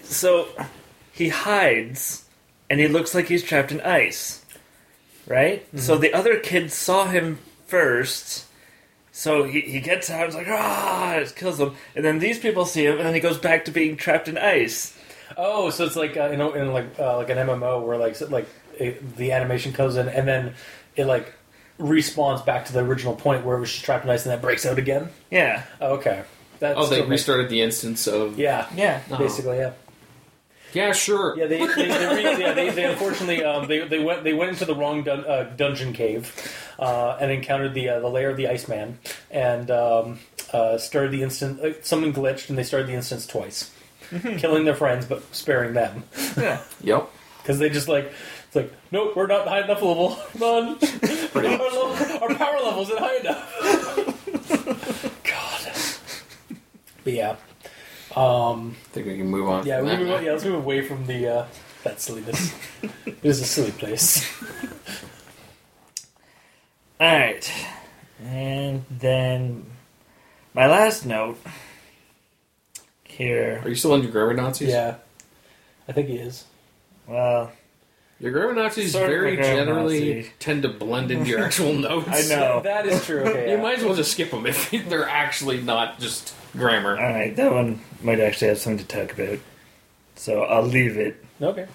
[0.03, 0.49] So
[1.13, 2.25] he hides
[2.71, 4.45] and he looks like he's trapped in ice.
[5.27, 5.67] Right?
[5.77, 6.03] So mm-hmm.
[6.03, 8.46] the other kid saw him first.
[9.19, 11.75] So he, he gets out, it's like, ah, it kills him.
[11.95, 14.37] And then these people see him, and then he goes back to being trapped in
[14.37, 14.95] ice.
[15.39, 18.15] Oh, so it's like uh, you know, in like uh, like an MMO where like
[18.17, 18.47] so- like
[18.79, 20.53] it, the animation comes in and then
[20.97, 21.33] it like
[21.81, 24.41] respawns back to the original point where it was just trapped in ice and then
[24.43, 25.09] breaks out again.
[25.31, 25.63] Yeah.
[25.81, 26.25] Oh, okay.
[26.59, 28.39] That's Oh, they still makes- restarted the instance of.
[28.39, 29.01] Yeah, Yeah.
[29.11, 29.17] Oh.
[29.17, 29.73] basically, yeah.
[30.77, 31.35] Yeah, sure.
[31.39, 34.51] Yeah, they, they, they, re- yeah, they, they unfortunately um, they, they went they went
[34.51, 36.33] into the wrong dun- uh, dungeon cave
[36.79, 38.99] uh, and encountered the uh, the lair of the Iceman
[39.31, 40.19] and um,
[40.53, 43.71] uh, started the instant uh, something glitched and they started the instance twice,
[44.37, 46.05] killing their friends but sparing them
[46.37, 46.61] Yeah.
[46.83, 47.09] Yep.
[47.43, 48.13] because they just like
[48.47, 51.73] it's like nope we're not high enough level come on Pretty our, much.
[51.73, 53.49] level, our power level isn't high enough
[55.25, 55.73] God
[57.03, 57.37] but yeah
[58.17, 59.67] um, I think we can move on.
[59.67, 61.47] yeah, from we that move, yeah, let's move away from the uh,
[61.85, 62.55] that silliness.
[63.07, 64.27] it is a silly place.
[67.01, 67.53] Alright.
[68.25, 69.67] And then
[70.55, 71.39] my last note
[73.05, 73.61] here.
[73.65, 74.71] Are you still on your grammar Nazis?
[74.71, 74.97] Yeah,
[75.87, 76.45] I think he is.
[77.07, 77.53] Well,
[78.19, 80.31] Your grammar Nazis Sort of very grammar generally Nazi.
[80.39, 82.09] tend to blend into your actual notes.
[82.09, 82.61] I know.
[82.65, 83.21] That is true.
[83.21, 83.63] Okay, You yeah.
[83.63, 86.97] might as well just skip them if they're actually not just grammar.
[86.99, 89.39] alright, that one might actually have something to talk about.
[90.15, 91.23] So I'll leave it.
[91.43, 91.67] Okay.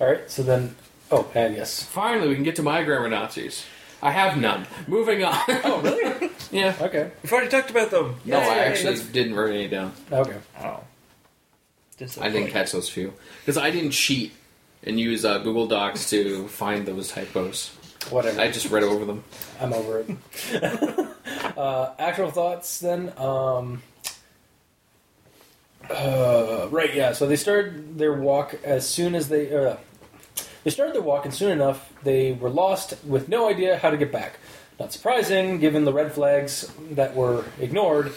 [0.00, 0.30] All right.
[0.30, 0.74] So then,
[1.10, 1.82] oh, and yes.
[1.82, 3.66] Finally, we can get to my grammar Nazis.
[4.02, 4.66] I have none.
[4.86, 5.38] Moving on.
[5.48, 6.30] Oh, really?
[6.50, 6.74] yeah.
[6.80, 7.10] okay.
[7.22, 8.16] We've already talked about them.
[8.24, 9.92] No, Yeah, I yeah, actually that's- didn't write any down.
[10.10, 10.36] Okay.
[10.62, 10.80] Oh.
[12.20, 14.32] I didn't catch those few because I didn't cheat
[14.84, 17.70] and use uh, Google Docs to find those typos.
[18.10, 18.40] Whatever.
[18.40, 19.24] I just read over them.
[19.60, 20.16] I'm over it.
[21.56, 23.12] uh, actual thoughts then.
[23.16, 23.82] Um,
[25.90, 27.12] uh, right, yeah.
[27.12, 29.54] So they started their walk as soon as they.
[29.54, 29.76] Uh,
[30.64, 33.96] they started their walk, and soon enough they were lost with no idea how to
[33.96, 34.38] get back.
[34.80, 38.12] Not surprising, given the red flags that were ignored.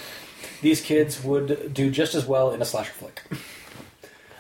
[0.62, 3.24] These kids would do just as well in a slasher flick.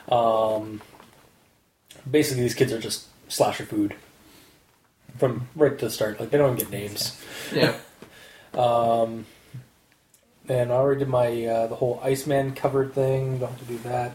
[0.10, 0.82] Um,
[2.10, 3.96] basically, these kids are just slasher food
[5.18, 6.20] from right to the start.
[6.20, 7.22] Like they don't even get names.
[7.54, 7.78] Yeah.
[8.54, 9.28] Um,
[10.50, 13.38] and I already did my uh, the whole Iceman covered thing.
[13.38, 14.14] Don't have to do that.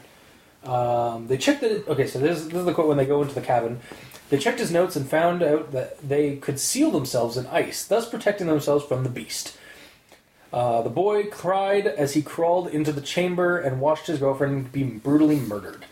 [0.68, 1.87] Um, they checked it.
[1.87, 3.81] Okay, so this, this is the quote when they go into the cabin.
[4.31, 8.09] They checked his notes and found out that they could seal themselves in ice, thus
[8.09, 9.57] protecting themselves from the beast.
[10.52, 14.85] Uh, the boy cried as he crawled into the chamber and watched his girlfriend be
[14.85, 15.85] brutally murdered.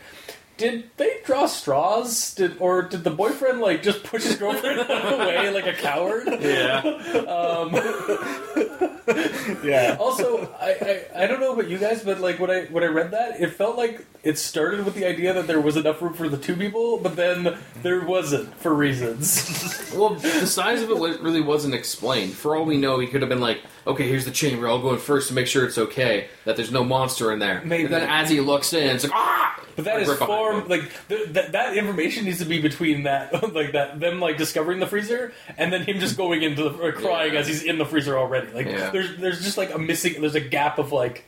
[0.61, 2.35] Did they draw straws?
[2.35, 6.27] Did or did the boyfriend like just push his girlfriend away like a coward?
[6.27, 6.81] Yeah.
[7.27, 7.73] Um,
[9.63, 9.97] yeah.
[9.99, 12.87] Also, I, I I don't know about you guys, but like when I when I
[12.87, 16.13] read that, it felt like it started with the idea that there was enough room
[16.13, 19.77] for the two people, but then there wasn't for reasons.
[19.91, 22.31] Well, the size of it really wasn't explained.
[22.31, 24.65] For all we know, he could have been like, "Okay, here's the chamber.
[24.69, 27.61] I'll go in first to make sure it's okay that there's no monster in there."
[27.65, 27.83] Maybe.
[27.83, 30.67] And then as he looks in, it's like, "Ah!" But that Like, is right form
[30.69, 34.79] like th- that that information needs to be between that like that them like discovering
[34.79, 37.39] the freezer and then him just going into the or crying Yeah.
[37.41, 38.47] as he's in the freezer already.
[38.53, 38.91] Like Yeah.
[38.91, 41.25] there's there's just like a missing there's a gap of like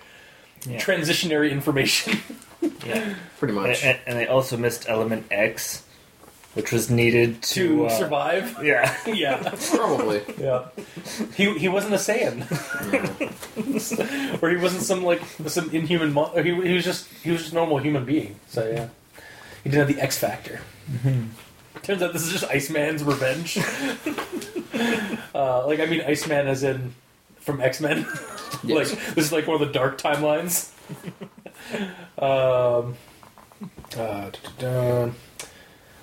[0.66, 0.80] Yeah.
[0.80, 2.20] transitionary information.
[2.86, 3.16] yeah.
[3.40, 3.84] pretty much.
[3.84, 5.84] and- and they also missed element X,
[6.54, 8.58] which was needed to, to uh, survive.
[8.64, 8.96] Yeah.
[9.08, 10.22] Yeah, Probably.
[10.40, 10.66] yeah.
[11.36, 12.44] He he wasn't a Saiyan.
[14.42, 16.14] or he wasn't some like some inhuman.
[16.14, 18.36] Mo- he, he was just he was just a normal human being.
[18.48, 18.88] So yeah,
[19.64, 20.62] he didn't have the X factor.
[21.84, 23.58] Turns out this is just Iceman's revenge.
[25.36, 26.94] uh, like I mean, Iceman as in
[27.42, 28.06] from X Men.
[28.64, 28.92] Yes.
[28.92, 30.72] like this is like one of the dark timelines.
[32.18, 32.96] Um.
[33.98, 34.32] Uh.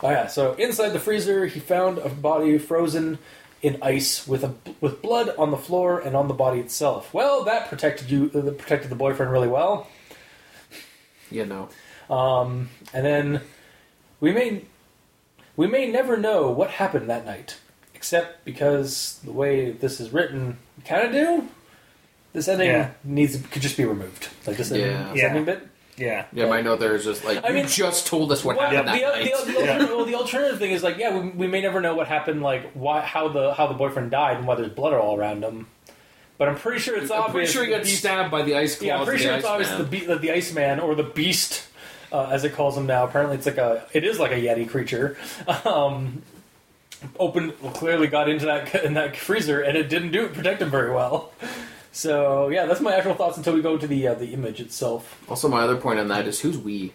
[0.03, 0.27] Oh yeah.
[0.27, 3.18] So inside the freezer, he found a body frozen
[3.62, 7.12] in ice with a with blood on the floor and on the body itself.
[7.12, 8.31] Well, that protected you.
[8.35, 9.88] Uh, protected the boyfriend really well.
[11.31, 11.68] You know.
[12.09, 13.40] Um, and then
[14.20, 14.64] we may
[15.57, 17.59] we may never know what happened that night,
[17.94, 21.49] except because the way this is written, we kind of do.
[22.32, 22.90] This ending Yeah.
[23.04, 25.08] needs could just be removed, like this ending, Yeah.
[25.12, 25.28] this Yeah.
[25.28, 25.66] ending bit.
[25.96, 26.24] Yeah.
[26.32, 28.70] Yeah, my note there is just like, I you mean- just told us what Well,
[28.70, 29.24] happened the, that the, night.
[29.46, 32.06] the, alternative, well, the alternative thing is like, yeah, we, we may never know what
[32.08, 35.42] happened, like why, how the how the boyfriend died and why there's blood all around
[35.44, 35.66] him.
[36.38, 38.76] But I'm pretty sure it's I'm pretty sure he got beast- stabbed by the ice
[38.76, 39.84] claws Yeah, I'm pretty sure it's obvious Iceman.
[39.90, 41.64] the, be- that the Iceman or the Beast,
[42.12, 43.04] uh, as it calls him now.
[43.04, 45.18] Apparently, it's like a it is like a Yeti creature.
[45.66, 46.22] Um,
[47.18, 50.62] opened well, clearly got into that in that freezer and it didn't do it protect
[50.62, 51.32] him very well.
[51.92, 55.20] So yeah, that's my actual thoughts until we go to the uh, the image itself.
[55.29, 56.92] Also, my other point on that is who's we?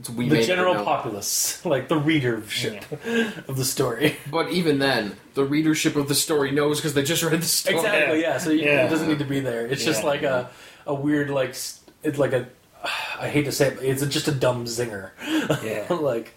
[0.00, 0.84] It's we the general known.
[0.84, 2.84] populace, like the readership
[3.48, 4.16] of the story.
[4.30, 7.76] But even then, the readership of the story knows because they just read the story.
[7.76, 8.20] Exactly.
[8.22, 8.38] Yeah.
[8.38, 8.86] So you, Yeah.
[8.86, 9.66] it doesn't need to be there.
[9.66, 10.50] It's just like a
[10.86, 12.48] a weird like it's like a
[13.20, 15.10] I hate to say it, but it's just a dumb zinger.
[15.62, 15.86] Yeah.
[15.94, 16.32] like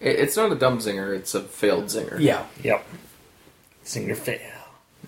[0.00, 2.18] It's not a dumb zinger; it's a failed zinger.
[2.18, 2.46] yeah.
[2.64, 2.84] Yep.
[3.84, 4.40] Singer fail.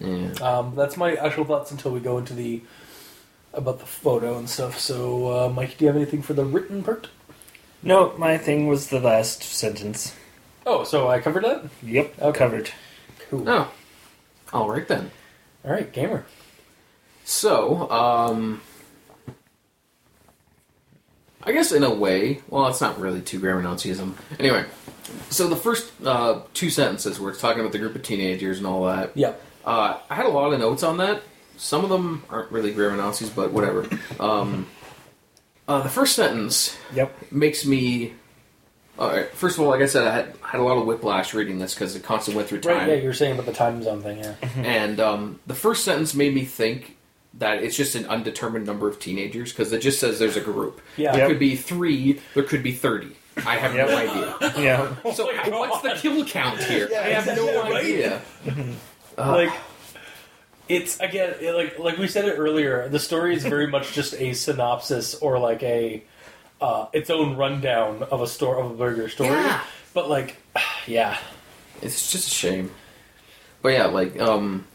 [0.01, 0.33] Yeah.
[0.41, 2.63] Um, that's my actual thoughts until we go into the
[3.53, 4.79] about the photo and stuff.
[4.79, 7.09] So, uh, Mike, do you have anything for the written part?
[7.83, 10.15] No, my thing was the last sentence.
[10.67, 11.65] Oh, so I covered that.
[11.83, 12.39] Yep, Okay.
[12.39, 12.71] covered.
[13.29, 13.49] Cool.
[13.49, 13.71] Oh,
[14.53, 15.11] all right then.
[15.65, 16.25] All right, gamer.
[17.25, 18.61] So, um,
[21.43, 24.15] I guess in a way, well, it's not really too grammar Nazism.
[24.39, 24.65] Anyway,
[25.31, 28.67] so the first uh, two sentences where it's talking about the group of teenagers and
[28.67, 29.13] all that.
[29.17, 29.33] Yeah.
[29.65, 31.23] Uh, I had a lot of notes on that.
[31.57, 33.87] Some of them aren't really grammar Nazis, but whatever.
[34.19, 34.67] Um,
[35.69, 37.33] uh, the first sentence Yep.
[37.33, 38.15] makes me.
[38.99, 41.33] All right, first of all, like I said, I had, had a lot of whiplash
[41.33, 42.77] reading this because it constantly went through time.
[42.79, 42.89] Right.
[42.89, 44.19] Yeah, you were saying about the time zone thing.
[44.19, 44.35] Yeah.
[44.57, 46.97] And um, the first sentence made me think
[47.35, 50.81] that it's just an undetermined number of teenagers because it just says there's a group.
[50.99, 51.13] Yeah.
[51.13, 51.29] There Yep.
[51.31, 53.17] could be three, there could be 30.
[53.39, 53.89] I have Yep.
[53.89, 54.63] no idea.
[54.63, 55.13] Yeah.
[55.15, 56.89] So, my what's the kill count here?
[56.91, 58.21] Yeah, I have no idea.
[58.47, 58.57] right?
[59.29, 59.53] Like
[60.69, 62.89] it's again it- like like we said it earlier.
[62.89, 66.03] The story is very much just a synopsis or like a
[66.61, 69.31] uh, its own rundown of a store of a bigger story.
[69.31, 69.63] Yeah.
[69.95, 70.37] But like,
[70.87, 71.19] yeah.
[71.83, 72.71] It's just a shame.
[73.63, 74.67] But yeah, like, um,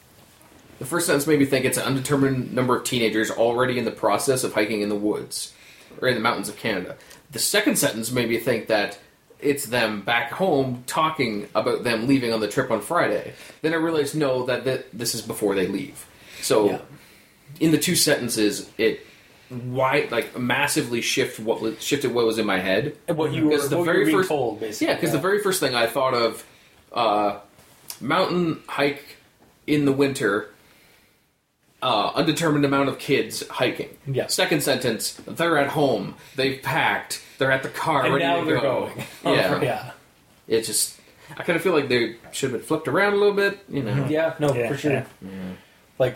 [0.79, 3.91] the first sentence made me think it's an undetermined number of teenagers already in the
[3.91, 5.53] process of hiking in the woods
[6.01, 6.97] or in the mountains of Canada.
[7.31, 8.99] The second sentence made me think that
[9.45, 13.33] it's them back home talking about them leaving on the trip on Friday.
[13.61, 16.05] Then I realized no, that, that this is before they leave.
[16.41, 16.79] So, Yeah.
[17.59, 19.05] in the two sentences, it
[19.49, 22.97] why like massively shift what shifted what was in my head.
[23.07, 24.87] And what you were, the what you very were first- told, basically.
[24.87, 26.43] Yeah, because the very first thing I thought of,
[26.91, 27.39] uh,
[28.01, 29.03] mountain hike
[29.67, 30.49] in the winter,
[31.85, 33.89] uh, undetermined amount of kids hiking.
[34.07, 34.25] Yeah.
[34.27, 38.45] Second sentence, they're at home, they've packed, they're at the car, and ready now to
[38.45, 38.89] they're go.
[38.95, 39.03] going.
[39.35, 39.61] Yeah.
[39.61, 39.91] yeah.
[40.47, 40.99] It just,
[41.37, 43.83] I kind of feel like they should have been flipped around a little bit, you
[43.83, 44.07] know.
[44.09, 44.91] Yeah, no, Yeah, for sure.
[44.93, 45.05] yeah.
[45.99, 46.15] Like,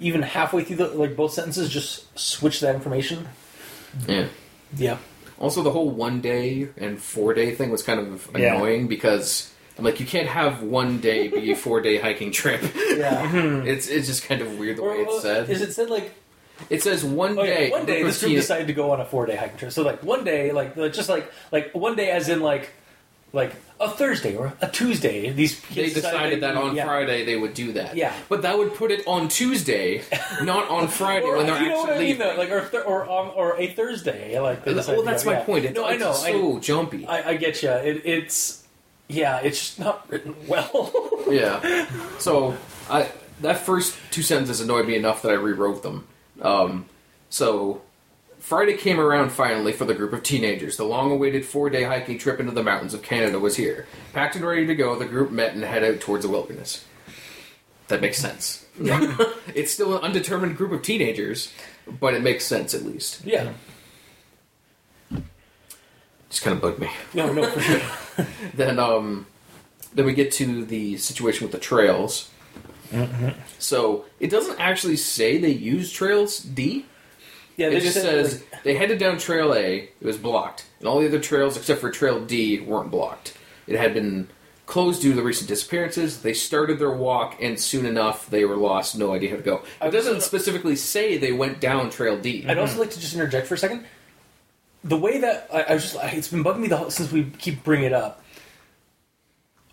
[0.00, 3.28] even halfway through the like both sentences, just switch that information.
[4.08, 4.26] Yeah.
[4.76, 4.96] Yeah,
[5.38, 8.54] Also, the whole one day and four day thing was kind of Yeah.
[8.56, 12.62] annoying because I'm like, you can't have one day be a four day hiking trip.
[12.96, 13.30] yeah.
[13.64, 15.50] It's it's just kind of weird the way it's said.
[15.50, 16.14] Is it said like
[16.70, 17.70] It says one oh, yeah, day.
[17.70, 19.72] one day group this group teen- decided to go on a four day hiking trip.
[19.72, 22.70] So like one day, like like, just like like one day, as in like
[23.32, 25.30] like a Thursday or a Tuesday.
[25.30, 26.84] These They kids decided that on yeah.
[26.84, 27.96] Friday they would do that.
[27.96, 28.14] Yeah.
[28.28, 30.02] but that would put it on Tuesday,
[30.42, 32.18] not on Friday Or, when they're you know actually what I mean?
[32.20, 32.36] leaving.
[32.38, 34.38] Like or th- or um, or a Thursday.
[34.38, 35.44] Like they decided well, to that's go, my yeah.
[35.44, 35.64] point.
[35.64, 36.12] It's, no, I it's know.
[36.12, 37.04] so jumpy.
[37.06, 37.70] I, I, I get you.
[37.70, 38.62] It, it's
[39.08, 39.40] yeah.
[39.40, 40.92] It's just not written well.
[41.30, 41.86] yeah.
[42.18, 42.56] So
[42.88, 46.06] I that first two sentences annoyed me enough that I rewrote them.
[46.40, 46.86] Um,
[47.30, 47.82] so
[48.38, 50.76] Friday came around finally for the group of teenagers.
[50.76, 53.86] The long-awaited four-day hiking trip into the mountains of Canada was here.
[54.12, 56.84] Packed and ready to go, the group met and head out towards the wilderness.
[57.88, 58.66] That makes sense.
[58.78, 61.52] it's still an undetermined group of teenagers,
[61.86, 63.24] but it makes sense at least.
[63.24, 63.52] yeah.
[66.34, 66.90] Just kind of bugged me.
[67.14, 67.80] No, no, for sure.
[68.54, 69.28] then um
[69.94, 72.28] then we get to the situation with the trails.
[73.60, 76.86] So it doesn't actually say they use trails d.
[77.56, 80.66] Yeah, they it just said, says like, they headed down trail a it was blocked
[80.80, 83.38] and all the other trails except for trail d weren't blocked.
[83.68, 84.26] It had been
[84.66, 86.22] closed due to the recent disappearances.
[86.22, 89.62] They started their walk and soon enough they were lost no idea how to go.
[89.80, 92.44] It doesn't specifically say they went down trail d.
[92.48, 93.86] I'd also like to just interject for a second.
[94.84, 97.24] The way that I, I was just, it's been bugging me the whole, since we
[97.24, 98.22] keep bringing it up.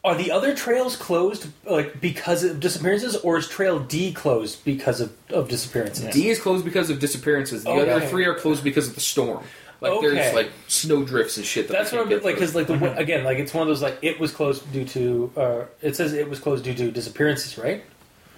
[0.04, 5.00] Are the other trails closed like because of disappearances, or is Trail D closed because
[5.00, 6.12] of, of disappearances?
[6.12, 7.92] d is closed because of disappearances the Okay.
[7.92, 9.44] other three are closed because of the storm
[9.80, 10.10] like Okay.
[10.16, 12.80] there's like snow drifts and shit that That's they what I'm like because like the
[12.80, 15.96] way- again like it's one of those like it was closed due to uh, it
[15.96, 17.84] says it was closed due to disappearances, right?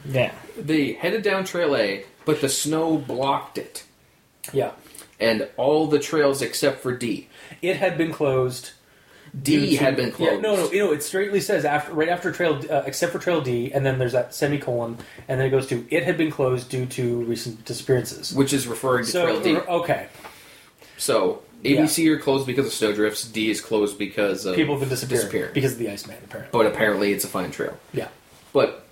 [0.04, 0.34] Yeah.
[0.58, 3.86] they headed down trail A, but the snow blocked it,
[4.52, 4.72] Yeah,
[5.20, 7.28] and all the trails except for D.
[7.62, 8.72] it had been closed.
[9.42, 10.34] D to- had been closed.
[10.34, 13.18] Yeah, no, no, you know, it straightly says after right after Trail, uh, except for
[13.18, 14.98] Trail D, and then there's that semicolon,
[15.28, 18.34] and then it goes to it had been closed due to recent disappearances.
[18.36, 19.56] which is referring to So Trail D.
[19.58, 20.08] okay,
[20.98, 23.24] So A, B, C are closed because of snowdrifts.
[23.26, 25.50] D is closed because of people have disappearing.
[25.52, 26.52] because of the Iceman, apparently.
[26.52, 27.76] But apparently, it's a fine trail.
[27.92, 28.10] yeah,
[28.52, 28.86] But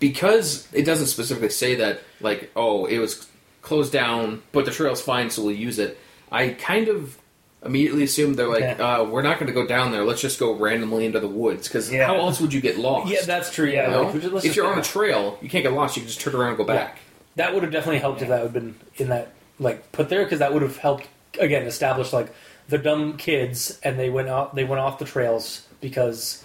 [0.00, 3.26] because it doesn't specifically say that, like, oh, it was
[3.66, 5.98] closed down, but the trail's fine, so we'll use it.
[6.32, 7.18] I kind of
[7.64, 9.00] immediately assumed they're like, Yeah.
[9.00, 10.04] uh, we're not going to go down there.
[10.04, 12.06] Let's just go randomly into the woods because Yeah.
[12.06, 13.10] how else would you get lost?
[13.10, 13.66] Yeah, that's true.
[13.68, 13.90] Yeah, You
[14.20, 14.28] know?
[14.34, 15.96] like, if you're on a trail, you can't get lost.
[15.96, 16.98] You can just turn around and go back.
[17.34, 20.38] that would have definitely helped if that had been in that like put there because
[20.38, 21.06] that would have helped
[21.40, 22.28] again establish like
[22.68, 26.42] the dumb kids and they went off they went off the trails because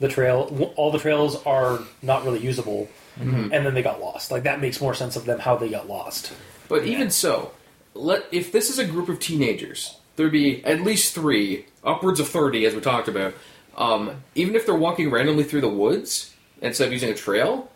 [0.00, 4.42] the trail all the trails are not really usable and then they got lost like
[4.42, 6.32] that makes more sense of them how they got lost
[6.68, 7.52] But even so,
[7.94, 12.28] let if this is a group of teenagers, there'd be at least three, upwards of
[12.28, 13.34] thirty, as we talked about.
[13.76, 17.70] Um, even if they're walking randomly through the woods instead of using a trail,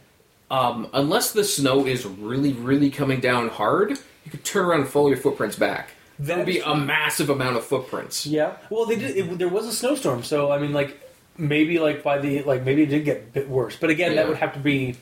[0.51, 3.91] um, unless the snow is really, really coming down hard,
[4.25, 5.91] you could turn around and follow your footprints back.
[6.21, 8.27] That would be a massive amount of footprints.
[8.27, 11.01] yeah well they did it, there was a snowstorm so i mean like
[11.37, 14.23] maybe like by the like maybe it did get a bit worse but again Yeah.
[14.23, 14.97] that would have to be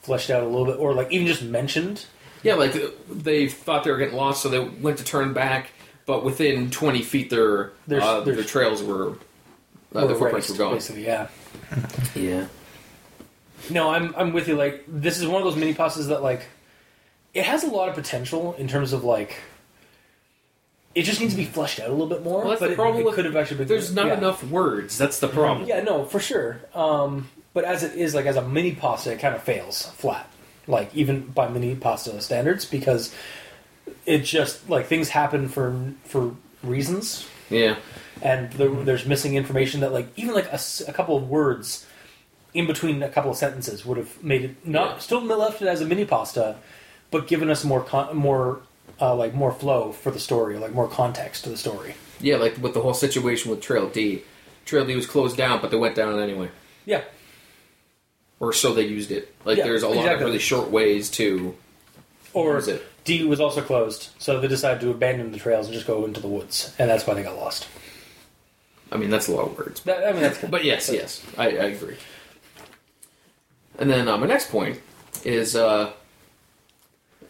[0.00, 2.06] fleshed out a little bit or like even just mentioned
[2.46, 2.74] Yeah, like
[3.10, 5.70] they thought they were getting lost, so they went to turn back,
[6.06, 9.12] but within twenty feet, their There's- uh, there's- their trails were.
[9.94, 10.74] Uh, or their footprints were erased, gone.
[10.74, 11.28] basically yeah
[12.14, 12.46] Yeah.
[13.70, 14.56] No, I'm I'm with you.
[14.56, 16.46] Like this is one of those mini pastas that like
[17.34, 19.36] it has a lot of potential in terms of like
[20.94, 22.40] it just needs to be fleshed out a little bit more.
[22.40, 23.68] Well, that's but the it- problem it, with- could have actually been.
[23.68, 24.18] There's not yeah.
[24.18, 24.96] enough words.
[24.98, 25.66] That's the problem.
[25.68, 26.60] Yeah, no, for sure.
[26.74, 30.28] Um, but as it is, like as a mini pasta, it kind of fails flat.
[30.66, 33.14] Like even by mini pasta standards, because
[34.04, 37.76] it just like things happen for for reasons Yeah.
[38.22, 41.86] and the, there's missing information that like even like a couple of words
[42.54, 44.98] in between a couple of sentences would have made it not Yeah.
[44.98, 46.56] still left it as a mini pasta
[47.12, 48.60] but given us more con- more
[49.00, 52.56] uh, like more flow for the story like more context to the story Yeah, like
[52.58, 54.22] with the whole situation with Trail D.
[54.64, 56.50] Trail D was closed down, but they went down anyway.
[56.86, 57.02] yeah
[58.38, 59.34] Or so they used it.
[59.44, 60.24] Like Yeah, there's a lot of exactly.
[60.26, 61.56] really short ways to
[62.34, 62.82] or use it.
[63.04, 66.20] D was also closed so they decided to abandon the trails and just go into
[66.20, 67.66] the woods and that's why they got lost
[68.92, 69.80] I mean, that's a lot of words.
[69.82, 71.96] that, I mean that's But yes, yes, I, I agree.
[73.78, 74.80] And then uh, my next point
[75.24, 75.92] is uh,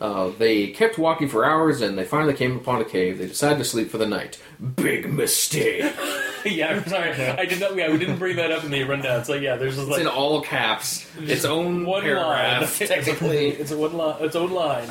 [0.00, 3.18] uh, they kept walking for hours and they finally came upon a cave.
[3.18, 4.38] They decided to sleep for the night.
[4.76, 5.92] Big mistake.
[6.54, 9.24] yeah I'm sorry I did not yeah we didn't bring that up in the rundown
[9.24, 11.06] so yeah there's just It's like in all caps.
[11.20, 13.48] Its own one paragraph, line technically.
[13.50, 14.88] it's a one line its own line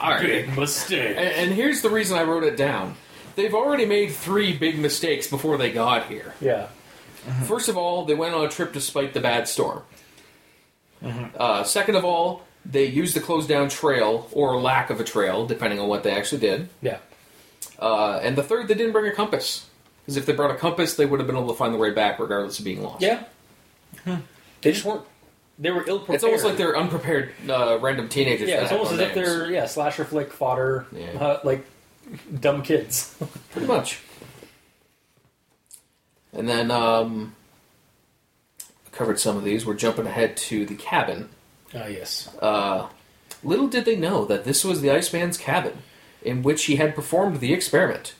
[0.00, 0.20] all right.
[0.22, 2.96] big mistake And, and here's the reason I wrote it down.
[3.36, 6.34] They've already made three big mistakes before they got here.
[6.40, 6.68] yeah
[7.46, 9.82] First of all, they went on a trip despite the bad storm.
[11.36, 15.46] Uh, second of all, they used the closed down trail, or lack of a trail,
[15.46, 16.68] depending on what they actually did.
[16.82, 16.98] yeah
[17.78, 19.68] Uh, and the third, they didn't bring a compass.
[20.04, 21.90] Because if they brought a compass, they would have been able to find the way
[21.90, 23.00] back regardless of being lost.
[23.02, 23.24] Yeah.
[24.04, 25.02] They just weren't.
[25.58, 26.14] They were ill prepared.
[26.16, 28.48] It's almost like they're unprepared uh, random teenagers.
[28.48, 29.28] Yeah, it's almost as if names.
[29.28, 31.06] they're yeah slasher flick fodder, Yeah.
[31.18, 31.64] uh, like
[32.40, 33.16] dumb kids.
[33.52, 34.00] Pretty much.
[36.32, 37.34] And then, um,
[38.92, 39.64] covered some of these.
[39.64, 41.28] We're jumping ahead to the cabin.
[41.74, 42.28] Ah yes.
[42.42, 42.88] Uh,
[43.42, 45.78] little did they know that this was the Iceman's cabin,
[46.22, 48.14] in which he had performed the experiment.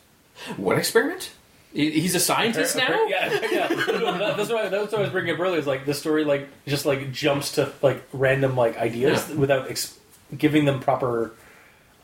[0.56, 1.32] What experiment?
[1.74, 3.06] He- He's a scientist now.
[3.08, 3.68] Yeah, yeah.
[3.68, 5.58] That- that's why that's what I was bringing up earlier.
[5.58, 9.34] Is like the story like just like jumps to like random like ideas Yeah.
[9.36, 9.98] without ex-
[10.38, 11.32] giving them proper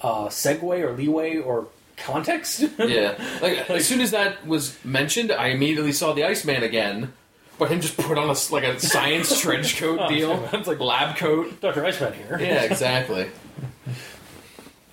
[0.02, 2.64] uh, segue or leeway or context.
[2.78, 3.14] Yeah.
[3.40, 7.12] Like as soon as that was mentioned, I immediately saw the Iceman again,
[7.58, 10.80] but him just put on a like a science trench coat Oh, deal, it's like-
[10.80, 11.60] lab coat.
[11.60, 12.38] Doctor Iceman here.
[12.40, 13.30] Yeah, exactly.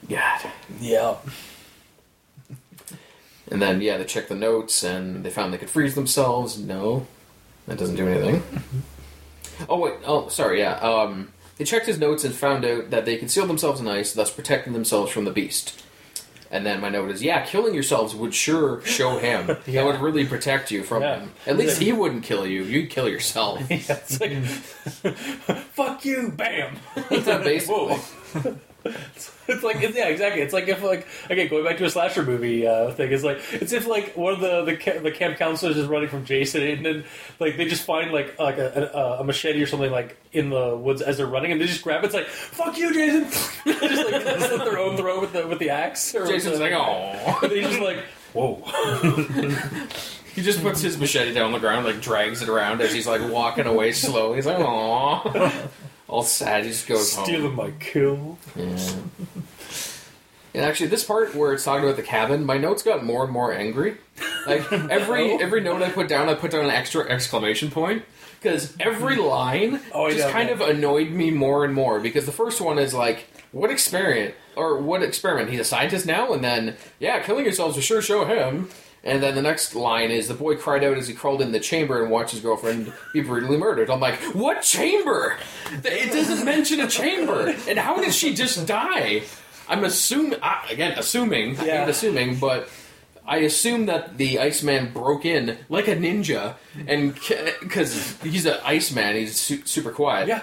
[0.09, 0.41] God.
[0.81, 1.15] Yeah.
[3.49, 6.57] And then yeah, they checked the notes and they found they could freeze themselves.
[6.59, 7.07] No,
[7.67, 8.43] that doesn't do anything.
[9.67, 10.73] Oh wait, oh sorry, yeah.
[10.75, 14.13] Um, they checked his notes and found out that they could seal themselves in ice,
[14.13, 15.83] thus protecting themselves from the beast.
[16.51, 19.57] And then my note is, yeah, killing yourselves would sure show him.
[19.65, 19.81] Yeah.
[19.81, 21.21] That would really protect you from Yeah.
[21.21, 21.31] him.
[21.47, 22.61] At least he wouldn't kill you.
[22.65, 23.59] You'd kill yourself.
[23.71, 24.43] Yeah, it's like,
[25.73, 26.77] fuck you, bam.
[27.09, 27.97] Basically.
[28.91, 29.33] Whoa.
[29.47, 30.41] it's like it's, yeah, exactly.
[30.41, 33.11] It's like if like again going back to a slasher movie uh, thing.
[33.11, 36.09] It's like it's if like one of the the, ca- the camp counselors is running
[36.09, 37.05] from Jason, and then
[37.39, 40.75] like they just find like like a, a, a machete or something like in the
[40.75, 42.07] woods as they're running, and they just grab it.
[42.07, 43.23] It's like fuck you, Jason.
[43.65, 46.13] just like slit their own throat with the with the axe.
[46.13, 47.39] Or Jason's like, oh.
[47.47, 48.55] They just like whoa.
[50.35, 53.07] He just puts his machete down on the ground, like drags it around as he's
[53.07, 54.35] like walking away slowly.
[54.35, 55.67] He's like, "Aw."
[56.07, 56.63] All sad.
[56.63, 57.25] He just goes home.
[57.25, 58.37] Stealing my kill.
[58.55, 58.93] Yeah.
[60.53, 63.31] And actually, this part where it's talking about the cabin, my notes got more and
[63.31, 63.97] more angry.
[64.47, 65.37] Like every Oh.
[65.39, 68.03] every note I put down, I put down an extra exclamation point
[68.41, 71.99] because every line Oh, just know, kind of annoyed me more and more.
[71.99, 76.33] Because the first one is like, "What experiment?" or "What experiment?" He's a scientist now,
[76.33, 78.69] and then yeah, killing yourselves will sure show him.
[79.03, 81.59] And then the next line is the boy cried out as he crawled in the
[81.59, 83.89] chamber and watched his girlfriend be brutally murdered.
[83.89, 85.37] I'm like, what chamber?
[85.85, 87.55] It doesn't mention a chamber.
[87.69, 89.23] And how did she just die?
[89.69, 90.39] I'm assuming,
[90.69, 91.81] again, assuming, Yeah.
[91.85, 92.69] hate assuming, but
[93.25, 96.55] I assume that the Iceman broke in like a ninja,
[96.87, 97.13] and
[97.59, 100.27] because he's an Iceman, he's su- super quiet.
[100.29, 100.41] Yeah.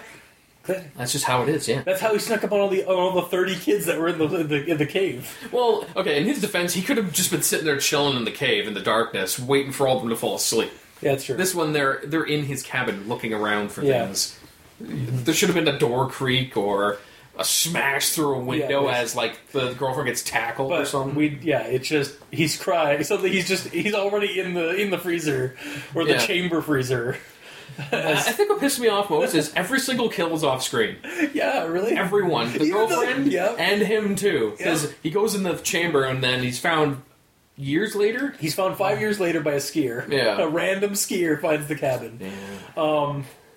[0.67, 1.83] That's just how it is, yeah.
[1.83, 4.09] That's how he snuck up on all the on all the thirty kids that were
[4.09, 5.31] in the in the, in the cave.
[5.53, 8.31] Well, okay, in his defense, he could have just been sitting there chilling in the
[8.31, 10.71] cave in the darkness, waiting for all of them to fall asleep.
[11.03, 11.37] Yeah, that's true.
[11.37, 14.07] This one, they're they're in his cabin looking around for Yeah.
[14.07, 14.39] things.
[14.81, 16.99] There should have been a door creak or
[17.39, 21.15] a smash through a window there's- as like the girlfriend gets tackled or but something.
[21.17, 23.03] we yeah, it's just he's crying.
[23.05, 25.57] Suddenly he's just he's already in the in the freezer
[25.95, 26.19] or the Yeah.
[26.27, 27.17] chamber freezer.
[27.93, 30.97] I think what pissed me off most is every single kill is off screen.
[31.33, 31.97] Yeah, really.
[31.97, 33.55] Everyone, the Even though- girlfriend, yeah.
[33.59, 34.91] and him too, because Yeah.
[35.03, 37.03] he goes in the chamber and then he's found
[37.57, 38.35] years later.
[38.41, 40.09] He's found five years later by a skier.
[40.11, 40.39] Yeah.
[40.41, 42.20] a random skier finds the cabin.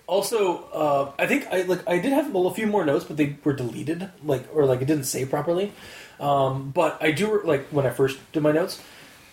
[0.06, 3.36] Also, uh, I think I like I did have a few more notes, but they
[3.44, 5.70] were deleted, like or like it didn't save properly.
[6.18, 8.80] Um, but I do like when I first did my notes.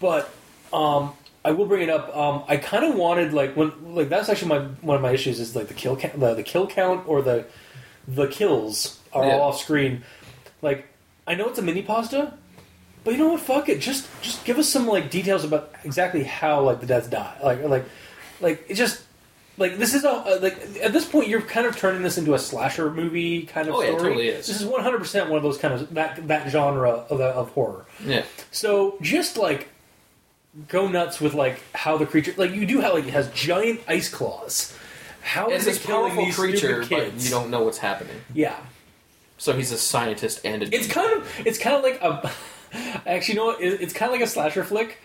[0.01, 0.29] But
[0.73, 1.13] um,
[1.45, 2.15] I will bring it up.
[2.15, 5.39] Um, I kind of wanted like when like that's actually my one of my issues
[5.39, 7.45] is like the kill count, the, the kill count or the
[8.07, 9.33] the kills are Yeah.
[9.35, 10.03] all off screen.
[10.61, 10.87] Like
[11.27, 12.33] I know it's a mini pasta,
[13.03, 13.41] but you know what?
[13.41, 13.79] Fuck it.
[13.79, 17.37] Just just give us some like details about exactly how like the deaths die.
[17.43, 17.85] Like like
[18.41, 19.03] like it just
[19.57, 22.39] like this is a like at this point you're kind of turning this into a
[22.39, 24.09] slasher movie kind of Oh, yeah, it story.
[24.09, 24.47] totally is.
[24.47, 27.85] This is 100 percent one of those kind of that that genre of, of horror.
[28.03, 29.69] Yeah, So just like
[30.67, 33.81] go nuts with like how the creature like you do have like it has giant
[33.87, 34.77] ice claws.
[35.21, 37.25] How is it's this it killing powerful these creature, stupid kids?
[37.25, 38.15] you don't know what's happening.
[38.33, 38.55] Yeah,
[39.37, 42.31] So he's a scientist and a it's kind of it's kind of like a
[43.09, 44.99] actually you know what it's kind of like a slasher flick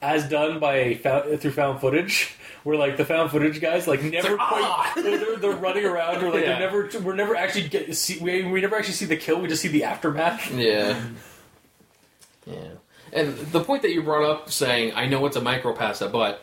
[0.00, 4.36] as done by found, through found footage where like the found footage guys like never
[4.36, 6.58] like, quite "Ah!" they're, they're, they're running around or like Yeah.
[6.58, 9.48] they're never we're never actually get see we, we never actually see the kill we
[9.48, 11.00] just see the aftermath Yeah.
[12.46, 12.56] Yeah.
[13.14, 16.42] And the point that you brought up saying, I know it's a micropasta, but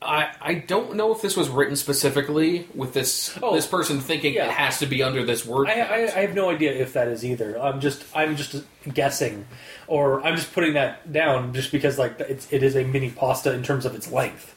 [0.00, 4.34] I I don't know if this was written specifically with this Oh, this person thinking
[4.34, 4.46] yeah.
[4.46, 5.68] it has to be under this word.
[5.68, 7.60] I, I, I have no idea if that is either.
[7.60, 8.62] I'm just I'm just
[8.94, 9.44] guessing,
[9.88, 13.52] or I'm just putting that down just because like it's it is a mini pasta
[13.52, 14.54] in terms of its length.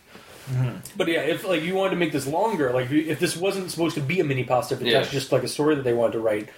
[0.52, 0.78] Mm-hmm.
[0.96, 3.96] But yeah, if like you wanted to make this longer, like if this wasn't supposed
[3.96, 5.00] to be a mini pasta, if it's Yeah.
[5.00, 6.50] actually just like a story that they wanted to write,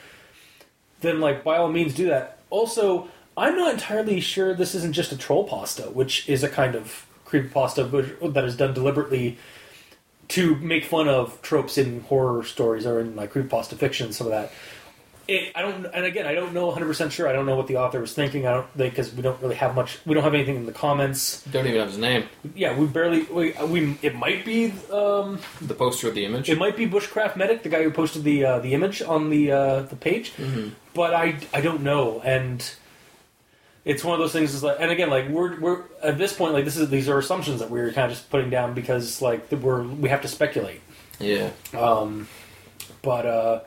[0.99, 2.39] then like by all means do that.
[2.49, 6.75] Also, I'm not entirely sure this isn't just a troll pasta, which is a kind
[6.75, 9.37] of creepy pasta that is done deliberately
[10.29, 14.31] to make fun of tropes in horror stories or in like creepypasta fiction, some of
[14.31, 14.51] that.
[15.25, 17.29] It, I don't, and again, I don't know 100 percent sure.
[17.29, 18.45] I don't know what the author was thinking.
[18.45, 19.99] I don't because we don't really have much.
[20.05, 21.41] We don't have anything in the comments.
[21.45, 22.25] don't even have his name.
[22.55, 23.23] Yeah, we barely.
[23.23, 26.49] We, we it might be um, The poster of the image.
[26.49, 29.51] it might be Bushcraft Medic, the guy who posted the uh, the image on the
[29.53, 30.33] uh, the page,
[30.93, 32.61] but I I don't know, and
[33.85, 34.53] it's one of those things.
[34.53, 37.17] Is like, and again, like we're we're at this point, like this is these are
[37.17, 40.81] assumptions that we're kind of just putting down because like we're we have to speculate.
[41.19, 41.49] yeah.
[41.73, 42.27] Um,
[43.01, 43.59] but uh,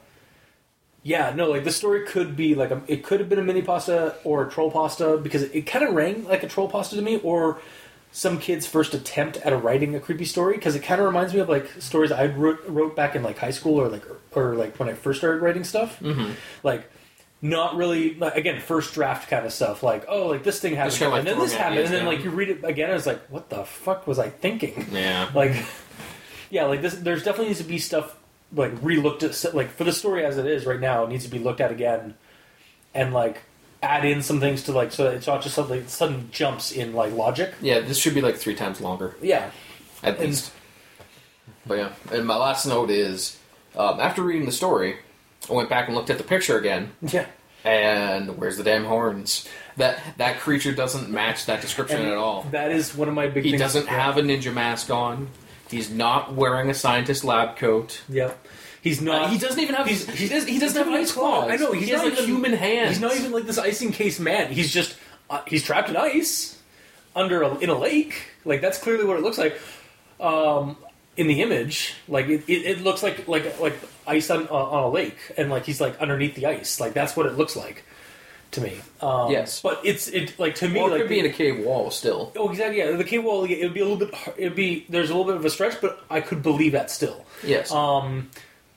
[1.02, 3.62] yeah, no, like the story could be like a, it could have been a mini
[3.62, 6.96] pasta or a troll pasta because it, it kind of rang like a troll pasta
[6.96, 7.60] to me, or
[8.10, 11.34] some kid's first attempt at a writing a creepy story because it kind of reminds
[11.34, 14.04] me of like stories I wrote, wrote back in like high school or like
[14.34, 16.32] or, like when I first started writing stuff, mm-hmm.
[16.62, 16.90] like.
[17.42, 18.14] Not really.
[18.14, 19.82] Like, again, first draft kind of stuff.
[19.82, 21.94] Like, oh, like this thing happened, Just kinda, like, and then this throwing happened, and
[21.94, 24.86] then like you read it again, and it's like, what the fuck was I thinking?
[24.90, 25.30] Yeah.
[25.34, 25.54] like
[26.48, 28.16] yeah like this there's definitely needs to be stuff
[28.54, 31.30] like re-looked at like for the story as it is right now it needs to
[31.30, 32.14] be looked at again
[32.94, 33.42] and like
[33.82, 36.94] add in some things to like so that it's not just something sudden jumps in
[36.94, 39.50] like logic Yeah, this should be like three times longer, yeah
[40.04, 40.52] at And- least.
[41.66, 43.36] But yeah, and my last note is
[43.76, 44.98] um, after reading the story,
[45.50, 47.26] I went back and looked at the picture again, yeah
[47.64, 49.48] and where's the damn horns?
[49.76, 52.42] That that creature doesn't match that description And at all.
[52.52, 55.28] that is one of my big He things doesn't have a ninja mask on.
[55.68, 58.02] He's not wearing a scientist lab coat.
[58.08, 58.38] yep
[58.82, 59.86] he's not Uh, he doesn't even have.
[59.88, 61.50] he's- he, does, he doesn't have ice claws.
[61.50, 62.90] I know he's he has not like even, human hands.
[62.90, 64.52] He's not even like this ice encased man.
[64.52, 64.96] He's just
[65.28, 66.56] uh, he's trapped in ice
[67.16, 68.28] under a, in a lake.
[68.44, 69.58] Like that's clearly what it looks like.
[70.20, 70.76] Um,
[71.16, 73.74] in the image, like it, it, it looks like like like
[74.06, 76.80] ice on, on a lake, and like he's like underneath the ice.
[76.80, 77.84] Like that's what it looks like
[78.52, 78.78] to me.
[79.00, 79.60] Um, Yes.
[79.60, 81.90] but it's it like to me Or it like could be in a cave wall
[81.90, 82.32] still.
[82.36, 82.78] Oh, exactly.
[82.78, 83.44] Yeah, the cave wall.
[83.44, 84.14] It would be a little bit.
[84.36, 87.24] It'd be there's a little bit of a stretch, but I could believe that still.
[87.44, 87.70] Yes.
[87.72, 88.30] Um,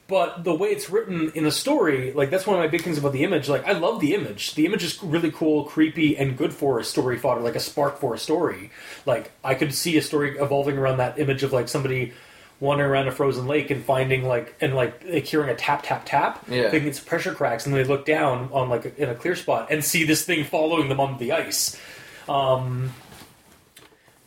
[0.07, 2.97] But the way it's written in the story, like that's one of my big things
[2.97, 3.47] about the image.
[3.47, 4.55] Like I love the image.
[4.55, 7.99] The image is really cool, creepy, and good for a story fodder, like a spark
[7.99, 8.71] for a story.
[9.05, 12.13] Like I could see a story evolving around that image of like somebody
[12.59, 16.05] wandering around a frozen lake and finding like and like, like hearing a tap tap
[16.05, 16.69] tap, Yeah.
[16.69, 19.83] thinking it's pressure cracks, and they look down on like in a clear spot and
[19.83, 21.79] see this thing following them on the ice.
[22.27, 22.93] Um,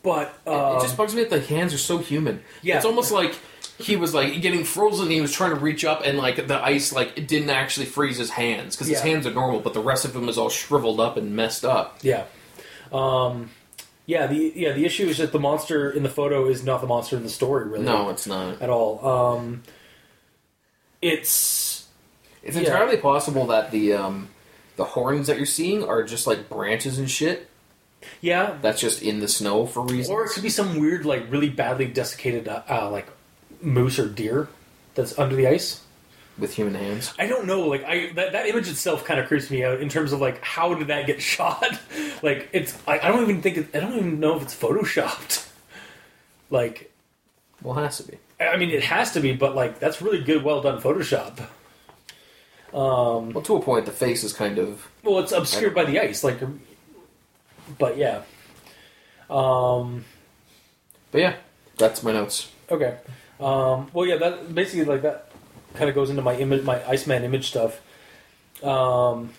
[0.02, 2.42] but um, it just bugs me that the hands are so human.
[2.62, 2.76] Yeah.
[2.76, 3.36] it's almost like
[3.78, 5.10] he was like getting frozen.
[5.10, 8.16] He was trying to reach up, and like the ice like it didn't actually freeze
[8.18, 10.98] his hands because his hands are normal, but the rest of him is all shriveled
[11.00, 11.98] up and messed up.
[12.02, 12.24] Yeah.
[12.92, 13.50] Um,
[14.06, 16.86] yeah, the yeah, the issue is that the monster in the photo is not the
[16.86, 17.84] monster in the story really.
[17.84, 18.60] No, it's not.
[18.62, 19.04] At all.
[19.06, 19.62] Um,
[21.00, 21.86] it's
[22.42, 22.62] It's Yeah.
[22.64, 24.28] entirely possible that the um,
[24.76, 27.48] the horns that you're seeing are just like branches and shit.
[28.20, 30.08] yeah, That's just in the snow for reasons.
[30.10, 33.06] or it could be some weird like really badly desiccated uh, uh, like
[33.60, 34.48] moose or deer
[34.94, 35.80] that's under the ice.
[36.38, 37.12] With human hands.
[37.18, 37.68] I don't know.
[37.68, 40.42] Like I that, that image itself kind of creeps me out in terms of like
[40.42, 41.78] how did that get shot?
[42.22, 45.48] like it's I, I don't even think it, I don't even know if it's photoshopped.
[46.50, 46.90] like
[47.62, 48.18] Well, it has to be.
[48.40, 51.38] I mean it has to be, but like that's really good, well done Photoshop.
[52.74, 54.88] Um, Well, to a point, the face is kind of.
[55.02, 56.38] well, it's obscured by the ice, like,
[57.78, 58.22] but yeah.
[59.28, 60.04] Um,
[61.10, 61.34] But yeah,
[61.76, 62.50] that's my notes.
[62.70, 62.96] okay.
[63.38, 65.31] Um, well, yeah, that basically like that
[65.74, 67.80] kind of goes into my image, my Iceman image stuff.
[68.62, 69.30] Um,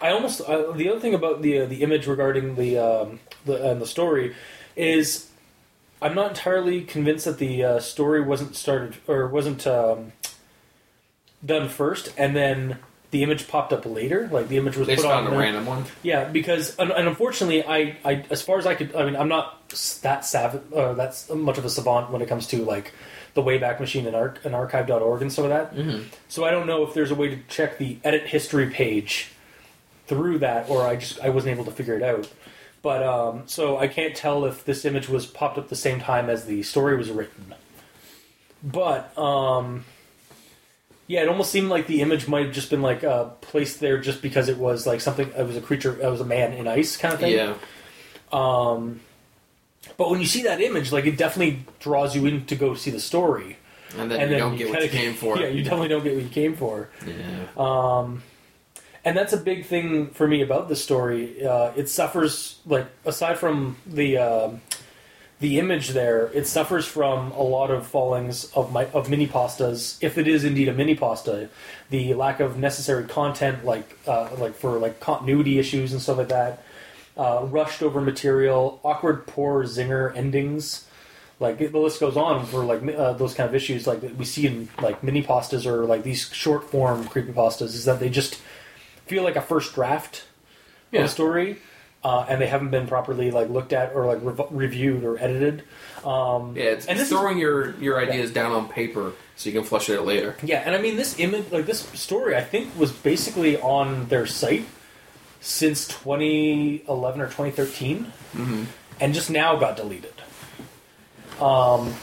[0.00, 3.70] I almost uh, the other thing about the uh, the image regarding the um, the
[3.70, 4.34] and the story
[4.76, 5.28] is
[6.02, 10.12] I'm not entirely convinced that the uh, story wasn't started or wasn't um,
[11.44, 12.78] done first, and then
[13.10, 14.28] the image popped up later.
[14.30, 15.84] Like the image was They put just on found a the- random one.
[16.02, 19.28] yeah, because and, and unfortunately, I, I as far as I could, I mean, I'm
[19.28, 19.68] not
[20.02, 22.92] that savant, uh, that's much of a savant when it comes to like
[23.36, 25.74] the Wayback Machine and, arch- and Archive.org and some of that.
[25.76, 26.08] Mm-hmm.
[26.28, 29.30] So I don't know if there's a way to check the edit history page
[30.08, 32.28] through that, or I just I wasn't able to figure it out.
[32.82, 36.28] But um, so I can't tell if this image was popped up the same time
[36.30, 37.54] as the story was written.
[38.62, 39.84] But um,
[41.06, 43.98] yeah, it almost seemed like the image might have just been like uh, placed there
[43.98, 45.28] just because it was like something.
[45.36, 46.00] It was a creature.
[46.00, 47.34] It was a man in ice kind of thing.
[47.34, 47.54] Yeah.
[48.32, 49.00] Um,
[49.96, 52.90] but when you see that image, like it definitely draws you in to go see
[52.90, 53.56] the story,
[53.96, 55.38] And then and you then don't get what you came for.
[55.38, 56.88] Yeah, you definitely don't get what you came for.
[57.06, 57.46] Yeah.
[57.56, 58.22] Um,
[59.04, 61.44] and that's a big thing for me about the story.
[61.44, 64.60] Uh, it suffers like aside from the um
[65.38, 69.98] the image there, it suffers from a lot of fallings of my of mini pastas.
[70.02, 71.50] If it is indeed a mini pasta,
[71.90, 76.28] the lack of necessary content, like uh, like for like continuity issues and stuff like
[76.28, 76.62] that,
[77.16, 80.86] uh, rushed over material, awkward, poor zinger endings.
[81.38, 84.24] Like the list goes on for like uh, those kind of issues, like that we
[84.24, 88.08] see in like mini pastas or like these short form creepy pastas, is that they
[88.08, 88.40] just
[89.06, 90.24] feel like a first draft
[90.94, 91.58] of a story,
[92.02, 95.62] uh, and they haven't been properly like looked at or like rev- reviewed or edited.
[96.06, 99.54] Um, Yeah, it's And this is- throwing your, your ideas down on paper so you
[99.54, 100.36] can flush it out later.
[100.42, 104.24] Yeah, and I mean this image, like this story, I think was basically on their
[104.26, 104.64] site
[105.46, 108.64] since 2011 or 2013, Mm-hmm.
[109.00, 110.12] and just now got deleted.
[111.40, 111.94] Um.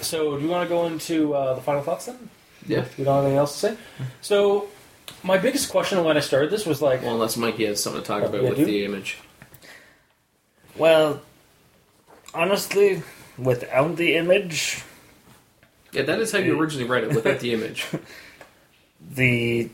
[0.00, 2.28] So, do you want to go into uh, the final thoughts then?
[2.66, 2.80] Yeah.
[2.80, 3.76] If You don't have anything else to say?
[4.20, 4.68] So,
[5.22, 8.06] my biggest question when I started this was like, Well, unless Mikey has something to
[8.06, 8.66] talk Oh, about yeah, with dude.
[8.68, 9.18] the image.
[10.76, 11.22] Well,
[12.34, 13.02] honestly,
[13.38, 14.82] without the image,
[15.92, 17.86] Yeah, that is how you originally read it, without the image.
[19.14, 19.70] the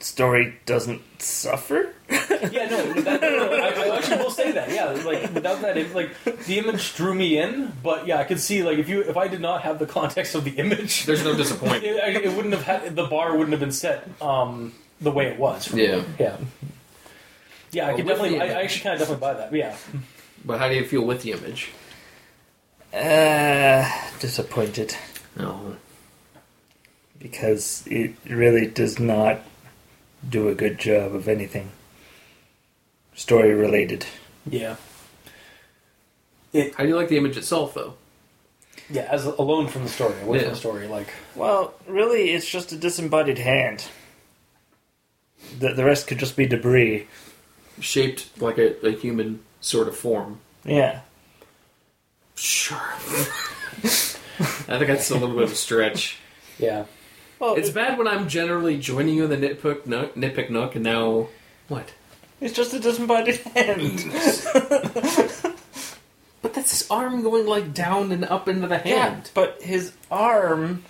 [0.00, 1.92] story doesn't suffer.
[2.10, 4.70] yeah, no, that, no, no, I, I actually will say that.
[4.70, 6.10] Yeah, like without that, it, like
[6.46, 9.28] the image drew me in, but yeah, I could see like if you if I
[9.28, 11.84] did not have the context of the image, There's no disappointment.
[11.84, 15.38] it, it wouldn't have had the bar wouldn't have been set um, the way it
[15.38, 15.66] was.
[15.68, 15.86] for me.
[15.88, 16.02] Yeah.
[16.18, 16.36] yeah,
[17.72, 17.84] yeah.
[17.84, 18.40] I Well, could definitely.
[18.40, 19.52] I, I actually kind of definitely buy that.
[19.52, 19.76] Yeah,
[20.44, 21.70] But how do you feel with the image?
[22.92, 24.94] Uh, disappointed
[25.36, 25.76] No.
[27.18, 29.40] because it really does not
[30.28, 31.70] do a good job of anything
[33.14, 34.04] story related.
[34.48, 34.76] yeah,
[36.52, 37.94] How do you like the image itself, though?
[38.90, 39.02] yeah.
[39.10, 40.44] As alone from the story, away Yeah.
[40.44, 43.84] from the story, like Well, really, it's just a disembodied hand.
[45.58, 47.06] The, the rest could just be debris.
[47.80, 50.40] Shaped like a, a human sort of form.
[50.64, 51.00] Yeah.
[52.34, 52.76] Sure.
[53.78, 56.18] I think that's a little bit of a stretch.
[56.58, 56.86] yeah.
[57.38, 60.84] Well, It's bad when I'm generally joining you in the nitpick nook, nitpick nook, and
[60.84, 61.28] now
[61.68, 61.92] what?
[62.40, 65.54] it's just it doesn't a disembodied hand.
[66.42, 69.30] But that's his arm going like down and up into the yeah, hand.
[69.32, 70.84] but his arm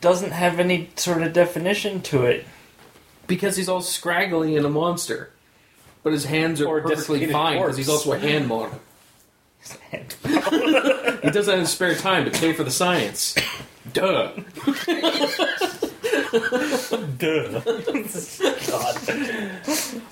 [0.00, 2.44] doesn't have any sort of definition to it.
[3.28, 5.30] Because he's all scraggly and a monster.
[6.02, 8.80] But his hands are Or perfectly fine because he's also a hand model.
[9.62, 13.36] He does that in his spare time to pay for the science.
[13.94, 14.32] Duh.
[17.18, 17.60] Duh.
[18.66, 18.98] God.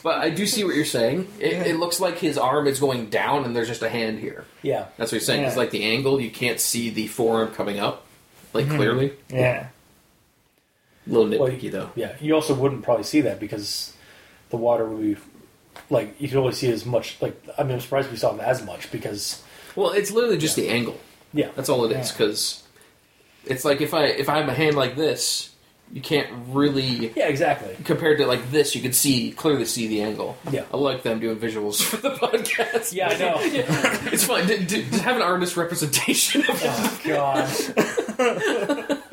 [0.03, 1.29] But I do see what you're saying.
[1.39, 4.45] It, it looks like his arm is going down and there's just a hand here.
[4.63, 4.87] Yeah.
[4.97, 5.45] That's what you're saying.
[5.45, 5.59] It's Yeah.
[5.59, 8.07] like the angle, you can't see the forearm coming up,
[8.53, 8.77] like mm-hmm.
[8.77, 9.13] clearly.
[9.29, 9.67] Yeah.
[11.07, 11.91] A little Well, nitpicky though.
[11.95, 12.15] Yeah.
[12.21, 13.93] You also wouldn't probably see that because
[14.51, 15.17] the water would be
[15.91, 17.21] like you could only see as much.
[17.21, 19.43] Like I mean, I'm surprised we saw as much because
[19.77, 20.99] Well, it's literally just the angle.
[21.33, 22.13] yeah, That's all it is.
[22.13, 22.62] Because
[23.45, 25.51] it's like if I if I have a hand like this,
[25.93, 27.77] you can't really yeah, exactly.
[27.85, 28.75] compared to like this.
[28.75, 30.37] You can see clearly see the angle.
[30.51, 30.65] Yeah.
[30.73, 32.93] I like them doing visuals for the podcast.
[32.95, 33.35] Yeah, I know.
[34.11, 34.47] it's fine.
[34.47, 36.63] D- d- d- have an artist representation of it.
[36.65, 38.99] oh god.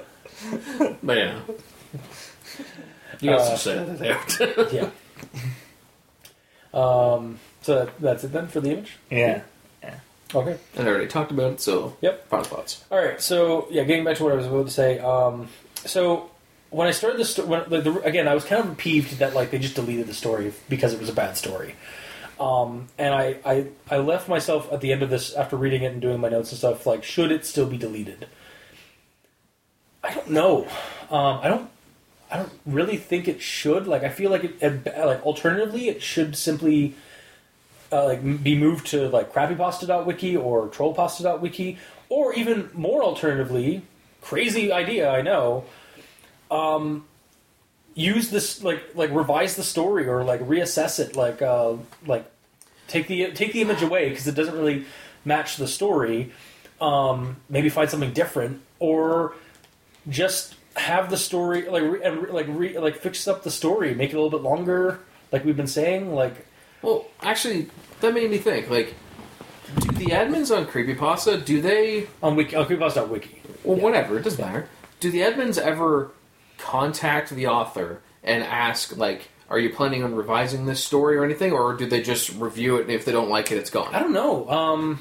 [1.03, 1.39] But yeah.
[3.19, 4.73] You guys Uh, just say that out.
[4.73, 4.89] Yeah.
[6.71, 7.39] Um.
[7.63, 8.97] So that's it then for the image.
[9.09, 9.41] Yeah.
[10.33, 10.57] Okay.
[10.75, 12.27] And I already talked about it, so Yep.
[12.27, 12.83] final thoughts.
[12.91, 13.19] All right.
[13.21, 14.99] So yeah, getting back to what I was about to say.
[14.99, 15.49] Um.
[15.85, 16.29] So
[16.69, 19.33] when I started this, sto- when, the, the, again, I was kind of peeved that
[19.33, 21.75] like they just deleted the story because it was a bad story.
[22.39, 25.91] Um, and I, I, I left myself at the end of this after reading it
[25.91, 26.85] and doing my notes and stuff.
[26.85, 28.27] Like, should it still be deleted?
[30.03, 30.65] I don't know.
[31.09, 31.69] Um, I don't.
[32.31, 33.87] I don't really think it should.
[33.87, 34.55] Like, I feel like it.
[34.61, 36.93] it like, alternatively, it should simply
[37.91, 41.77] uh, like be moved to like crappypasta.wiki or trollpasta.wiki,
[42.09, 43.83] or even more alternatively,
[44.21, 45.09] crazy idea.
[45.09, 45.65] I know.
[46.51, 47.05] Um,
[47.95, 51.15] use this like like revise the story or like reassess it.
[51.15, 51.73] Like uh,
[52.05, 52.25] like
[52.87, 54.85] take the take the image away because it doesn't really
[55.25, 56.31] match the story.
[56.81, 59.33] Um, maybe find something different or
[60.07, 64.15] just have the story like re, like re, like fix up the story, make it
[64.15, 64.99] a little bit longer.
[65.31, 66.47] Like we've been saying, like
[66.81, 67.67] Well, actually,
[68.01, 68.69] that made me think.
[68.69, 68.93] Like,
[69.79, 72.07] do the admins on Creepypasta do they?
[72.23, 73.41] on wiki on creepypasta.wiki.
[73.63, 73.83] Well, Yeah.
[73.83, 74.17] whatever.
[74.17, 74.67] It doesn't matter.
[74.99, 76.11] Do the admins ever
[76.57, 81.51] contact the author and ask, like, "Are you planning on revising this story or anything?"
[81.53, 83.93] Or do they just review it and if they don't like it, it's gone?
[83.93, 84.49] I don't know.
[84.49, 84.99] Um,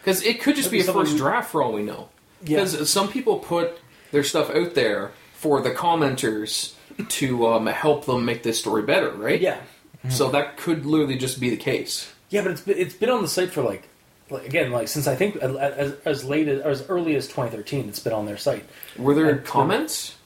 [0.00, 2.08] Because it could just be a first draft for all we know.
[2.44, 2.56] Yeah.
[2.64, 3.78] Because some people put
[4.10, 6.72] their stuff out there for the commenters
[7.08, 9.40] to um, help them make this story better, right?
[9.40, 9.58] yeah,
[10.08, 12.12] So that could literally just be the case.
[12.30, 13.88] yeah, but it's been, it's been on the site for like,
[14.30, 17.26] like again like since I think as, as, as late as, or as early as
[17.28, 17.88] 2013.
[17.88, 18.64] It's been on their site.
[18.98, 20.16] Were there And- comments?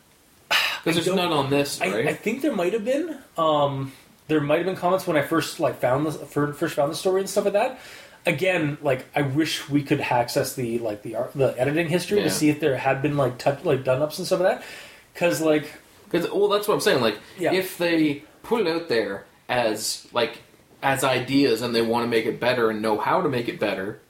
[0.48, 2.06] Because there's don't- none on this, I, right?
[2.06, 3.18] I think there might have been.
[3.36, 3.92] Um,
[4.28, 6.96] there might have been comments when I first like found the fir- first found the
[6.96, 7.78] story and stuff like that.
[8.24, 12.24] Again, like I wish we could access the like the art, the editing history Yeah.
[12.24, 14.64] to see if there had been like touch like done ups and stuff like that.
[15.12, 15.70] Because like
[16.10, 17.02] Because well, that's what I'm saying.
[17.02, 17.52] Like, Yeah.
[17.52, 20.38] if they put it out there as like
[20.82, 23.58] as ideas and they want to make it better and know how to make it
[23.58, 24.00] better,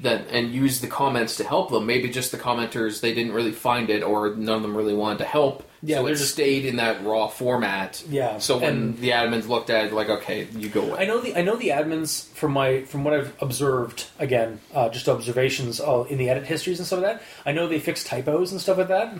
[0.00, 1.86] then and use the comments to help them.
[1.86, 5.18] Maybe just the commenters they didn't really find it, or none of them really wanted
[5.18, 5.64] to help.
[5.80, 8.02] Yeah, so they're it just- stayed in that raw format.
[8.08, 10.98] Yeah, So when the admins looked at it, like, okay, you go away.
[10.98, 14.88] I know the I know the admins from my from what I've observed again, uh,
[14.88, 17.22] just observations uh, in the edit histories and stuff like that.
[17.46, 19.14] I know they fix typos and stuff like that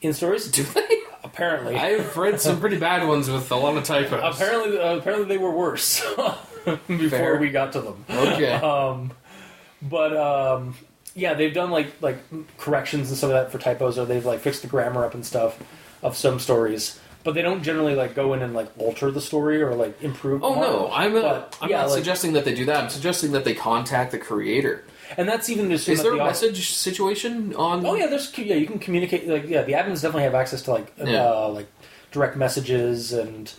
[0.00, 0.50] in stories.
[0.50, 0.80] Do they?
[1.24, 4.20] Apparently, I've read some pretty bad ones with a lot of typos.
[4.36, 6.00] apparently, uh, apparently they were worse
[6.64, 6.76] before
[7.08, 7.36] Fair.
[7.38, 8.04] we got to them.
[8.10, 8.52] Okay.
[8.62, 9.12] Um,
[9.82, 10.74] but um,
[11.14, 12.18] yeah, they've done like like
[12.58, 15.24] corrections and stuff like that for typos, or they've like fixed the grammar up and
[15.24, 15.58] stuff
[16.02, 16.98] of some stories.
[17.22, 20.42] But they don't generally like go in and like alter the story or like improve.
[20.42, 20.90] Oh no.
[20.92, 22.82] I'm, uh, But, I'm yeah, not like- suggesting that they do that.
[22.84, 24.84] I'm suggesting that they contact the creator.
[25.16, 27.84] And that's even assume Is there a the author- message situation on?
[27.84, 30.70] Oh yeah, there's yeah you can communicate like yeah the admins definitely have access to
[30.72, 31.24] like Yeah.
[31.30, 31.66] uh, like
[32.12, 33.52] direct messages and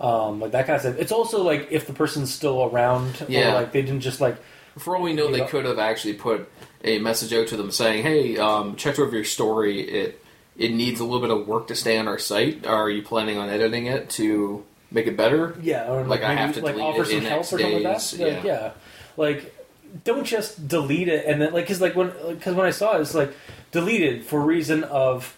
[0.00, 0.96] um, like that kind of stuff.
[0.98, 3.50] It's also like if the person's still around Yeah.
[3.52, 4.36] or like they didn't just like
[4.78, 6.48] For all we know, they go- could have actually put
[6.84, 9.80] a message out to them saying, "Hey, um, checked over your story.
[9.82, 10.18] It
[10.56, 12.66] it needs a little bit of work to stay on our site.
[12.66, 16.40] Are you planning on editing it to make it better?" yeah or Like, I maybe,
[16.40, 18.14] have to like offer some help or something like that.
[18.18, 18.44] Like, yeah.
[18.44, 18.70] yeah,
[19.16, 19.54] like
[20.04, 23.00] don't just delete it and then like because like when because when I saw it,
[23.02, 23.34] it's like
[23.70, 25.36] deleted for reason of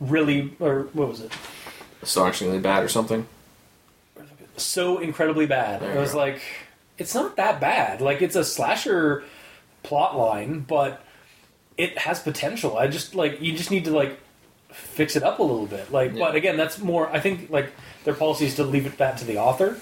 [0.00, 1.32] really or what was it
[2.02, 3.26] Astonishingly bad or something.
[4.56, 5.82] so incredibly bad.
[5.82, 6.18] There I was go.
[6.18, 6.40] like,
[6.96, 8.00] it's not that bad.
[8.00, 9.22] Like it's a slasher
[9.82, 11.04] plot line, but
[11.76, 12.78] it has potential.
[12.78, 14.18] I just like you just need to like
[14.72, 15.92] fix it up a little bit.
[15.92, 16.26] Like, Yeah.
[16.26, 17.08] but again, that's more.
[17.10, 17.72] I think like
[18.04, 19.78] their policy is to leave it that to the author,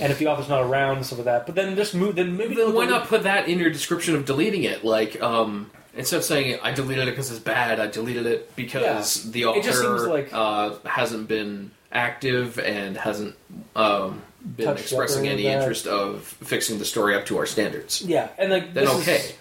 [0.00, 1.46] and if the author's not around and stuff like that.
[1.46, 2.16] But then just move.
[2.16, 4.84] Then maybe Then why not put that in your description of deleting it?
[4.84, 9.30] Like, um, Instead of saying I deleted it because it's bad, I deleted it because
[9.30, 13.34] the author It just seems like- uh, hasn't been active and hasn't
[13.76, 14.22] um,
[14.56, 15.58] been expressing any that.
[15.60, 18.00] interest of fixing the story up to our standards.
[18.00, 19.16] Yeah, and like Then this okay.
[19.16, 19.32] Is,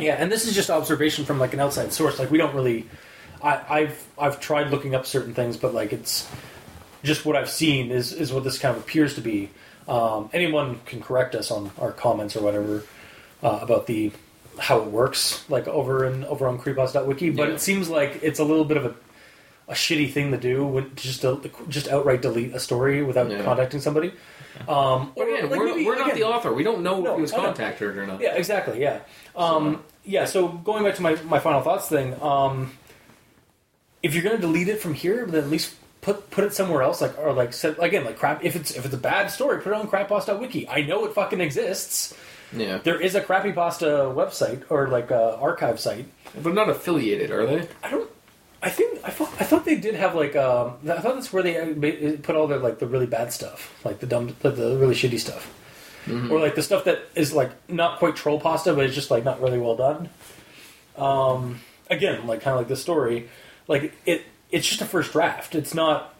[0.00, 2.18] yeah, and this is just observation from like an outside source.
[2.18, 2.86] Like we don't really.
[3.42, 6.28] I, I've I've tried looking up certain things, but like it's
[7.02, 9.50] just what I've seen is is what this kind of appears to be.
[9.88, 12.84] Um, anyone can correct us on our comments or whatever
[13.42, 14.12] uh, about the
[14.58, 17.30] how it works, like over in over on creepos.wiki.
[17.30, 17.54] But Yeah.
[17.54, 18.94] it seems like it's a little bit of a
[19.68, 23.42] a shitty thing to do, when, just to, just outright delete a story without Yeah.
[23.44, 24.12] contacting somebody.
[24.68, 26.52] Um, or, again, like, we're, maybe- we're not again- the author.
[26.52, 28.20] We don't know No, if he was contacted or not.
[28.20, 28.80] yeah, exactly.
[28.82, 28.98] Yeah.
[29.36, 30.24] Um, yeah.
[30.26, 32.72] So going back to my, my final thoughts thing, um,
[34.02, 36.82] if you're going to delete it from here, then at least put put it somewhere
[36.82, 37.00] else.
[37.00, 38.44] Like or like set, again like crap.
[38.44, 40.68] If it's if it's a bad story, put it on crapboss.wiki.
[40.68, 42.14] I know it fucking exists.
[42.54, 42.78] Yeah.
[42.78, 46.06] There is a crappy pasta website or like a archive site.
[46.40, 47.68] But not affiliated, are they?
[47.82, 48.10] I don't.
[48.62, 51.42] I think I thought I thought they did have like um, I thought that's where
[51.42, 54.76] they uh, put all their like the really bad stuff, like the dumb, the, the
[54.76, 55.52] really shitty stuff,
[56.30, 59.24] or like the stuff that is like not quite troll pasta, but it's just like
[59.24, 60.08] not really well done.
[60.96, 63.28] Um, again, like kind of like the story,
[63.68, 65.54] like it it's just a first draft.
[65.54, 66.14] It's not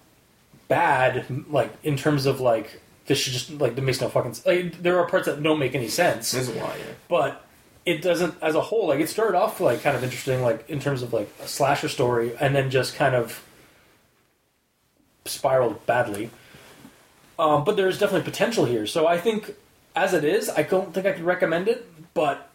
[0.68, 4.46] bad, like in terms of like this should just like it makes no fucking s-
[4.46, 6.76] like there are parts that don't make any sense That's why.
[6.78, 6.84] Yeah.
[7.08, 7.44] but
[7.84, 10.78] it doesn't as a whole like it started off like kind of interesting like in
[10.78, 13.42] terms of like a slasher story and then just kind of
[15.24, 16.30] spiraled badly
[17.38, 19.54] um, but there's definitely potential here so i think
[19.96, 22.50] as it is i don't think i could recommend it but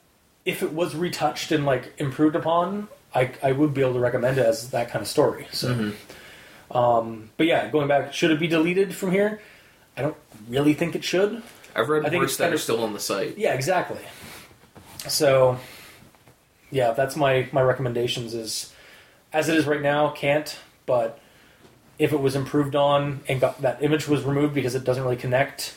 [0.45, 2.87] if it was retouched and like improved upon
[3.17, 5.91] i, I would be able to recommend it as that kind of story so
[6.71, 9.41] um, but yeah going back should it be deleted from here
[9.97, 11.41] i don't really think it should
[11.75, 13.37] I've read I think worse it's that are still on the site.
[13.37, 13.99] yeah, exactly.
[15.07, 15.59] So,
[16.71, 18.33] yeah, that's my my recommendations.
[18.33, 18.73] Is
[19.31, 20.57] as it is right now, can't.
[20.87, 21.19] But
[21.99, 25.17] if it was improved on and got that image was removed because it doesn't really
[25.17, 25.75] connect,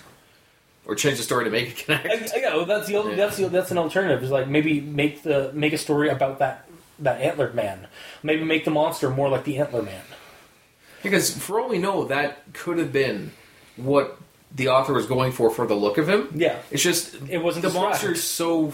[0.86, 2.06] Or change the story to make it connect.
[2.34, 3.14] I, yeah, well, that's the Yeah.
[3.16, 4.22] that's the, that's an alternative.
[4.24, 6.66] Is like maybe make the make a story about that
[7.00, 7.86] that antlered man.
[8.22, 10.02] Maybe make the monster more like the antler man.
[11.02, 13.32] Because for all we know, that could have been
[13.76, 14.18] what
[14.54, 16.28] the author was going for for the look of him.
[16.34, 17.90] Yeah, It's just It wasn't the described.
[17.90, 18.72] monster's so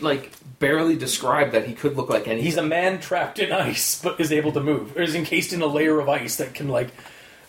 [0.00, 0.30] like
[0.60, 2.44] barely described that he could look like anything.
[2.44, 5.60] he's a man trapped in ice but is able to move, or is encased in
[5.60, 6.88] a layer of ice that can like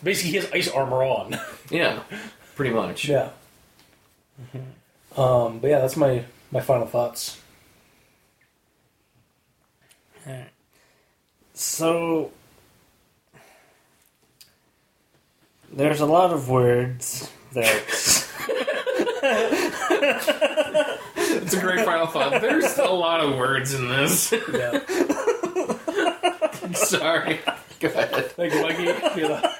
[0.02, 1.38] basically he has ice armor on.
[1.70, 2.00] yeah,
[2.54, 3.08] pretty much.
[3.08, 3.30] Yeah.
[5.16, 7.40] Um, but yeah, that's my my final thoughts.
[10.26, 10.50] Alright.
[11.54, 12.32] So
[15.72, 17.82] there's a lot of words that
[21.16, 22.40] It's a great final thought.
[22.40, 24.32] There's a lot of words in this.
[24.52, 24.80] Yeah.
[26.72, 27.40] Sorry.
[27.78, 28.30] Go ahead.
[28.32, 28.82] Thank you, Mikey.
[28.84, 29.54] You're the,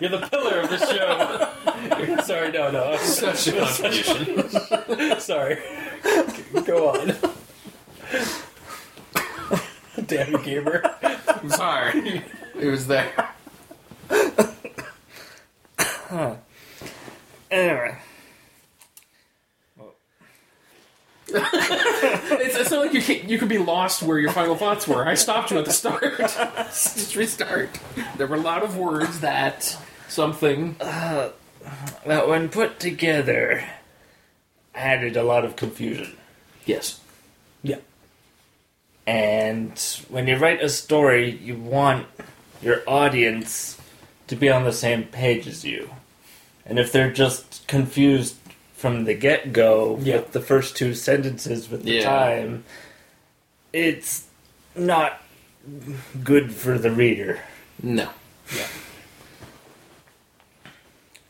[0.00, 2.22] you're the pillar of the show.
[2.22, 2.96] Sorry, no, no.
[2.98, 5.20] Such a contribution.
[5.20, 5.58] Sorry.
[6.64, 7.16] Go on.
[10.06, 10.82] Damn you, gamer.
[11.28, 12.24] I'm sorry.
[12.58, 13.30] It was there.
[17.50, 17.98] anyway.
[21.30, 25.06] It's, it's not like you can, you could be lost where your final thoughts were.
[25.06, 26.18] I stopped you at the start.
[26.68, 27.78] Just restart.
[28.16, 29.76] There were a lot of words that
[30.08, 30.76] something.
[30.78, 31.34] that
[32.06, 33.64] when put together
[34.74, 36.16] added a lot of confusion.
[36.64, 37.00] Yes.
[39.08, 39.14] Yeah.
[39.14, 39.78] And
[40.08, 42.06] when you write a story, you want
[42.60, 43.78] your audience
[44.26, 45.90] to be on the same page as you.
[46.66, 48.36] And if they're just confused
[48.74, 50.16] from the get go Yeah.
[50.16, 52.04] with the first two sentences with the Yeah.
[52.04, 52.64] time,
[53.72, 54.24] it's
[54.76, 55.22] not
[56.22, 57.40] good for the reader.
[57.82, 58.10] No.
[58.54, 58.66] Yeah.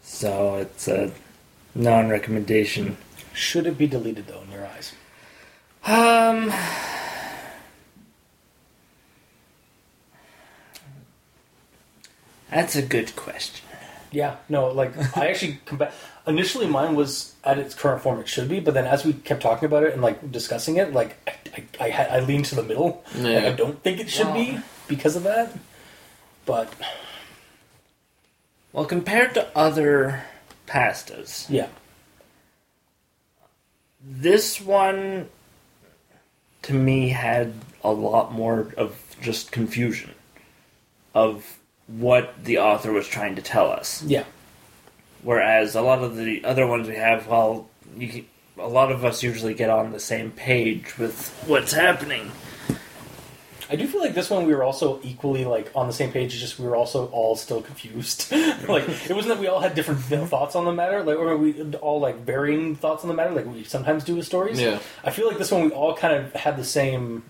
[0.03, 1.13] So it's a
[1.75, 2.97] non recommendation.
[3.33, 4.93] Should it be deleted though in your eyes?
[5.85, 6.53] Um.
[12.51, 13.65] That's a good question.
[14.11, 15.93] Yeah, no, like I actually come back.
[16.27, 18.21] Initially, mine was at its current form.
[18.21, 20.93] It should be, but then as we kept talking about it and like discussing it,
[20.93, 23.05] like I, I, I, had, I leaned to the middle.
[23.15, 25.57] Like, I don't think it should be because of that.
[26.47, 26.73] But
[28.73, 30.25] Well, compared to other
[30.67, 31.69] pastas, yeah,
[34.03, 35.29] this one
[36.63, 37.53] to me had
[37.85, 40.15] a lot more of just confusion
[41.15, 41.58] of
[41.89, 44.03] what the author was trying to tell us.
[44.05, 44.25] yeah,
[45.23, 48.27] Whereas a lot of the other ones we have, well, you can,
[48.59, 52.31] a lot of us usually get on the same page with what's happening.
[53.71, 56.39] I do feel like this one we were also equally like on the same page.
[56.39, 58.33] Just we were also all still confused.
[58.33, 61.61] like it wasn't that we all had different thoughts on the matter, like or we
[61.75, 64.61] all like varying thoughts on the matter, like we sometimes do with stories.
[64.61, 64.79] Yeah.
[65.05, 67.25] I feel like this one we all kind of had the same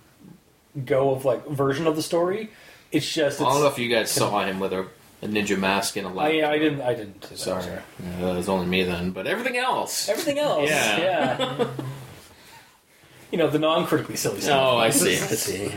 [0.84, 2.50] go of like version of the story.
[2.91, 4.86] It's just I don't know if you guys saw him with a,
[5.22, 6.51] a ninja mask and a laptop.
[6.51, 7.20] I, I didn't I didn't.
[7.20, 9.11] do that, Sorry, Uh, it was only me then.
[9.11, 10.09] But everything else.
[10.09, 10.99] Everything else, Yeah.
[10.99, 11.68] yeah.
[13.30, 14.59] you know the non-critically silly stuff.
[14.74, 15.12] Oh, I see.
[15.14, 15.70] I see.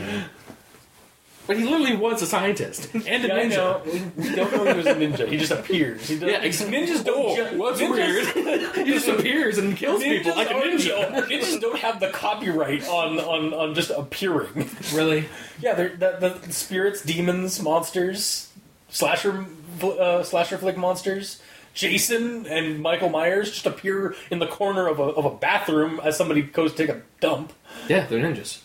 [1.46, 3.84] But he literally was a scientist and a Yeah, ninja.
[3.84, 5.28] We we don't know he was a ninja.
[5.28, 6.08] He just appears.
[6.08, 7.36] He does, Yeah, ex- ninjas don't.
[7.36, 8.76] Ninjas- What's ninjas- weird?
[8.86, 11.26] he just appears and kills people like a ninja.
[11.26, 14.68] Ninjas don't have the copyright on, on, on just appearing.
[14.94, 15.28] Really?
[15.60, 18.50] Yeah, they're the, the spirits, demons, monsters,
[18.88, 19.44] slasher
[19.82, 21.42] uh, slasher flick monsters.
[21.74, 26.16] Jason and Michael Myers just appear in the corner of a, of a bathroom as
[26.18, 27.52] somebody goes to take a dump.
[27.88, 28.60] Yeah, they're ninjas.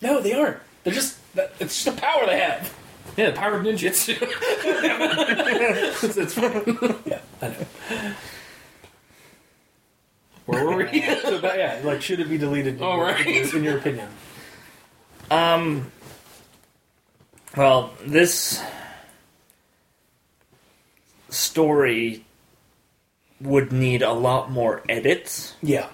[0.00, 0.56] No, they aren't.
[0.82, 2.72] They're just that, it's just a power they have.
[3.16, 4.16] Yeah, the power of ninjutsu.
[6.16, 6.98] It's fine.
[7.06, 8.14] Yeah, I know.
[10.46, 11.00] Where were we?
[11.22, 12.76] So that, yeah, like should it be deleted?
[12.76, 13.26] In, All your, right.
[13.26, 14.08] in, in your opinion?
[15.30, 15.90] Um.
[17.56, 18.60] Well, this
[21.30, 22.24] story
[23.40, 25.88] would need a lot more edits Yeah.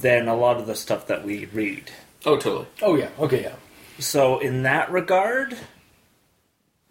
[0.00, 1.90] than a lot of the stuff that we read.
[2.26, 2.66] oh, totally.
[2.82, 3.08] Oh yeah.
[3.18, 3.42] Okay.
[3.42, 3.54] Yeah.
[3.98, 5.56] So, in that regard,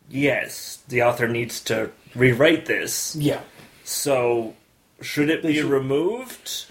[0.10, 3.16] yes, the author needs to rewrite this.
[3.16, 3.42] Yeah.
[3.84, 4.56] So,
[5.02, 6.66] should it be should- removed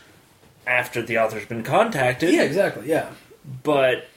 [0.66, 2.34] after the author's been contacted?
[2.34, 2.43] Yeah.
[2.43, 2.89] Exactly.
[2.89, 3.11] Yeah.
[3.62, 4.09] But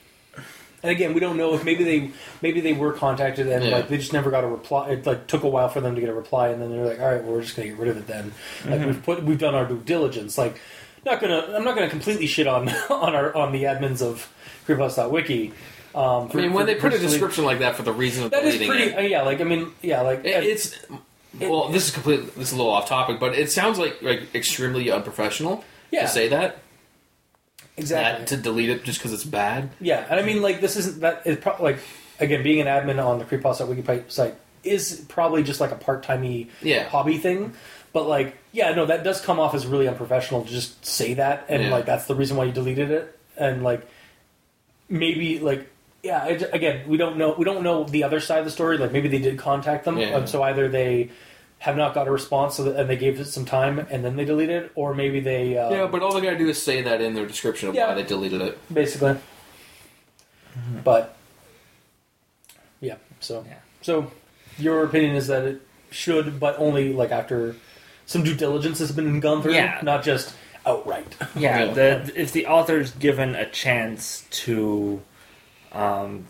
[0.81, 2.11] And again, we don't know if maybe they
[2.41, 3.71] maybe they were contacted and Yeah.
[3.75, 4.91] like they just never got a reply.
[4.91, 7.01] It like took a while for them to get a reply, and then they're like,
[7.01, 8.31] "All right, well, we're just gonna get rid of it then."
[8.65, 8.85] Like mm-hmm.
[8.85, 10.37] we've put we've done our due diligence.
[10.37, 10.59] Like,
[11.05, 14.31] not gonna I'm not gonna completely shit on on our on the admins of
[14.65, 15.51] creephouse.wiki.
[15.95, 18.25] Um, I mean, when they put a for- for- description like that for the reason
[18.25, 18.83] of that is deleting pretty.
[18.91, 20.75] it, Uh, yeah, like I mean, yeah, like it- it's
[21.39, 24.33] well, this is completely this is a little off topic, but it sounds like like
[24.35, 26.01] extremely unprofessional Yeah.
[26.01, 26.57] to say that
[27.77, 29.69] exactly that to delete it just because it's bad.
[29.81, 31.21] Yeah, and I mean, like, this isn't that.
[31.25, 31.79] It pro- like,
[32.19, 36.49] again, being an admin on the Creephouse.wiki site is probably just like a part timey
[36.61, 36.87] Yeah.
[36.89, 37.53] hobby thing.
[37.93, 41.45] But like, yeah, no, that does come off as really unprofessional to just say that,
[41.49, 41.71] and Yeah.
[41.71, 43.81] like that's the reason why you deleted it, and like
[44.89, 45.67] maybe like.
[46.03, 47.35] Yeah, I j again, we don't know.
[47.37, 48.77] We don't know the other side of the story.
[48.77, 50.15] Like maybe they did contact them, Yeah.
[50.15, 51.09] um, so either they
[51.59, 54.15] have not got a response, so that, and they gave it some time, and then
[54.15, 56.81] they deleted, it, or maybe they uh, Yeah, but all they gotta do is say
[56.83, 57.89] that in their description of Yeah.
[57.89, 58.57] why they deleted it.
[58.73, 59.17] basically.
[60.85, 61.15] But
[62.79, 63.55] yeah, so Yeah.
[63.81, 64.11] so
[64.57, 67.55] your opinion is that it should, but only like after
[68.05, 69.79] some due diligence has been gone through, Yeah.
[69.83, 70.33] not just
[70.65, 71.15] outright.
[71.35, 71.73] yeah, Yeah.
[71.73, 75.01] the, if the author's given a chance to
[75.71, 76.25] um,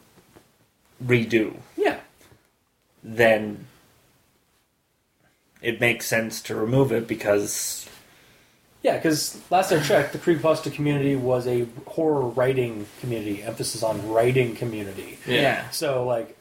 [1.04, 2.00] redo, yeah,
[3.04, 3.66] then
[5.62, 7.88] it makes sense to remove it because
[8.82, 14.08] yeah, because last I checked, the creepypasta community was a horror writing community, emphasis on
[14.10, 15.20] writing community.
[15.28, 16.36] yeah, So like,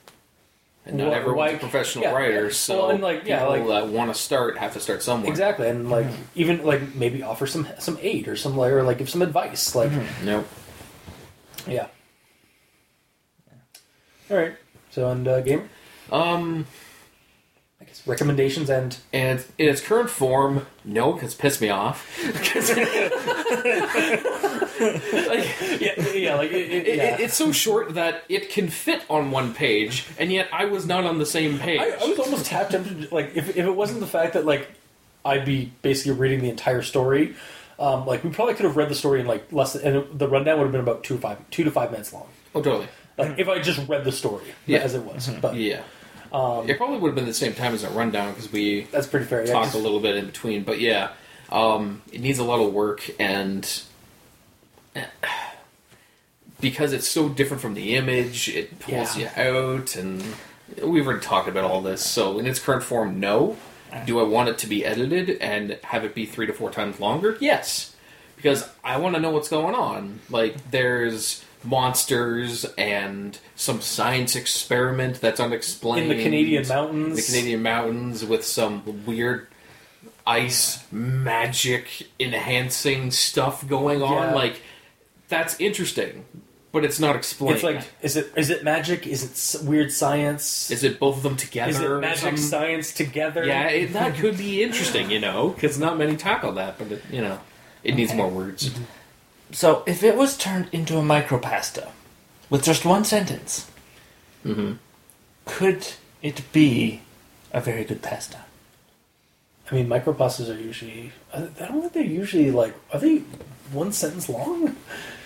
[0.87, 2.13] And not Wh- everyone's why- a professional yeah.
[2.15, 5.03] writer, so Well, and, like, yeah, people like- that want to start have to start
[5.03, 5.29] somewhere.
[5.31, 8.99] exactly, and like even like maybe offer some some aid or some like or like
[8.99, 9.91] give some advice, like.
[10.25, 10.47] Nope.
[11.67, 11.89] Yeah.
[14.31, 14.55] All right.
[14.91, 15.69] So, and uh, game,
[16.11, 16.67] Um,
[17.81, 22.07] I guess recommendations and and in its current form, no, because pissed me off.
[22.53, 22.71] 'Cause-
[25.27, 25.47] like,
[25.81, 27.17] yeah, yeah, like it, it, It, yeah.
[27.19, 31.05] it's so short that it can fit on one page, and yet I was not
[31.05, 31.81] on the same page.
[31.81, 33.09] I, I was almost half tempted.
[33.09, 34.69] to- Like, if, if it wasn't the fact that like
[35.25, 37.35] I'd be basically reading the entire story,
[37.79, 40.29] um, like we probably could have read the story in like less, than, and the
[40.29, 42.27] rundown would have been about two five two to five minutes long.
[42.55, 42.89] oh, totally.
[43.19, 44.79] Like if I just read the story Yeah.
[44.79, 45.81] as it was, but Yeah.
[46.33, 49.07] um, It probably would have been the same time as a rundown because we that's
[49.09, 49.45] pretty fair.
[49.45, 50.63] Yeah, talked a little bit in between.
[50.63, 51.11] But yeah,
[51.51, 53.69] um, it needs a lot of work, and
[56.61, 59.31] because it's so different from the image, it pulls Yeah.
[59.37, 59.97] you out.
[59.97, 60.23] And
[60.83, 62.05] we've already talked about all this.
[62.05, 63.57] So in its current form, no.
[64.05, 67.01] Do I want it to be edited and have it be three to four times
[67.01, 67.39] longer?
[67.41, 67.95] Yes,
[68.37, 70.21] because I want to know what's going on.
[70.29, 77.17] Like there's monsters and some science experiment that's unexplained in the Canadian mountains.
[77.17, 79.49] the Canadian mountains with some weird
[80.27, 84.29] ice magic enhancing stuff going on.
[84.29, 84.35] Yeah.
[84.35, 84.63] Like
[85.29, 86.25] that's interesting,
[86.71, 87.55] but it's not explained.
[87.57, 89.07] It's like, is it is it magic?
[89.07, 90.71] Is it weird science?
[90.71, 91.71] is it both of them together?
[91.71, 92.37] Is it magic something?
[92.39, 93.45] science together?
[93.45, 96.79] Yeah, it, that could be interesting, you know, because not many tackle that.
[96.79, 97.41] But it, you know,
[97.83, 98.69] It needs more words.
[98.71, 98.85] Mm-hmm.
[99.51, 101.91] So, if it was turned into a micropasta
[102.51, 103.71] with just one sentence,
[104.43, 104.75] hmm
[105.47, 105.87] could
[106.23, 107.01] it be
[107.53, 108.45] a very good pasta?
[109.71, 111.13] I mean, micropastas are usually.
[111.33, 112.75] I I don't think they're usually like.
[112.93, 113.19] Are they
[113.73, 114.77] one sentence long?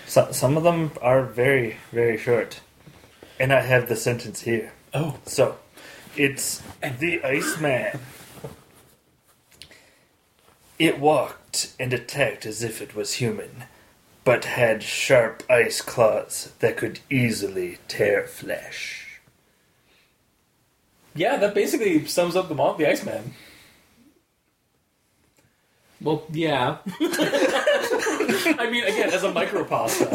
[0.06, 2.60] So, some of them are very, very short.
[3.40, 4.72] And I have the sentence here.
[4.94, 5.56] Oh, So,
[6.16, 7.98] it's the Iceman.
[10.78, 13.64] It walked and attacked as if it was human,
[14.24, 19.20] but had sharp ice claws that could easily tear flesh.
[21.14, 21.36] yeah.
[21.36, 23.34] That basically sums up the Mont the Iceman.
[26.00, 26.78] Well, yeah.
[27.00, 30.10] I mean, again, as a micropasta,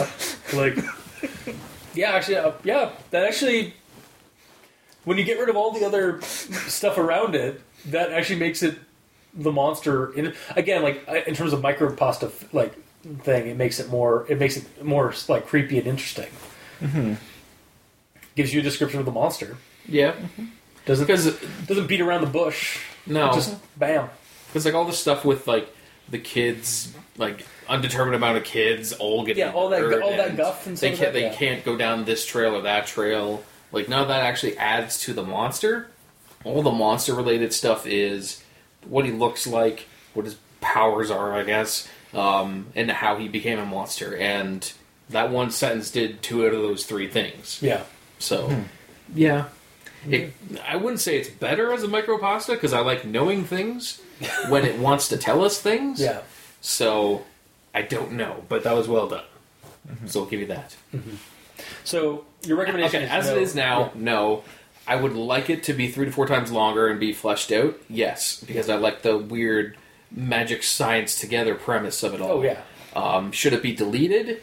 [0.53, 0.77] like,
[1.95, 3.73] yeah, actually, uh, yeah, that actually,
[5.05, 8.77] when you get rid of all the other stuff around it, that actually makes it
[9.33, 10.11] the monster.
[10.13, 12.73] In again, like in terms of micropasta, like
[13.21, 14.25] thing, it makes it more.
[14.29, 16.27] It makes it more like creepy and interesting.
[16.81, 17.13] Mm-hmm.
[18.35, 19.57] Gives you a description of the monster.
[19.87, 20.13] Yeah.
[20.85, 22.79] Doesn't Because, doesn't beat around the bush.
[23.05, 23.33] no.
[23.33, 24.09] Just bam.
[24.47, 25.67] Because, like, all the stuff with, like,
[26.09, 30.37] the kids, like, undetermined amount of kids all getting Yeah, all that- hurt all that
[30.37, 31.35] guff and they can't, like They that.
[31.35, 33.43] can't go down this trail or that trail.
[33.73, 35.89] Like, none of that actually adds to the monster.
[36.45, 38.41] All the monster-related stuff is
[38.85, 43.59] what he looks like, what his powers are, I guess, um, and how he became
[43.59, 44.15] a monster.
[44.15, 44.71] And
[45.09, 47.59] that one sentence did two out of those three things.
[47.61, 47.83] Yeah.
[48.19, 48.61] So, hmm.
[49.13, 49.45] yeah.
[50.09, 50.33] It,
[50.67, 54.01] I wouldn't say it's better as a micropasta because I like knowing things
[54.49, 55.99] when it wants to tell us things.
[55.99, 56.21] Yeah.
[56.61, 57.25] So,
[57.73, 59.23] I don't know, but that was well done.
[59.87, 60.07] Mm-hmm.
[60.07, 60.75] So, I'll give you that.
[60.93, 61.15] Mm-hmm.
[61.83, 63.89] So your recommendation Okay, is as no- it is now, Yeah.
[63.95, 64.43] no.
[64.89, 67.77] I would like it to be three to four times longer and be fleshed out.
[67.89, 69.75] Yes, because I like the weird
[70.11, 72.31] magic science together premise of it all.
[72.39, 72.61] Oh yeah.
[72.95, 74.41] Um, should it be deleted?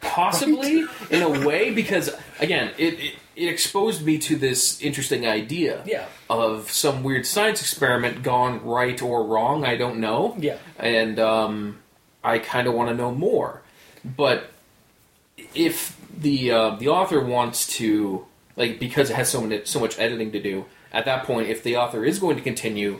[0.00, 5.82] Possibly, in a way, because again, it, it it exposed me to this interesting idea
[5.86, 6.06] Yeah.
[6.28, 9.64] of some weird science experiment gone right or wrong.
[9.64, 10.36] I don't know.
[10.38, 10.56] Yeah.
[10.78, 11.78] and um,
[12.24, 13.62] I kind of want to know more.
[14.04, 14.50] But
[15.54, 18.24] if the uh, the author wants to,
[18.56, 21.62] like, because it has so many, so much editing to do, at that point, if
[21.62, 22.98] the author is going to continue,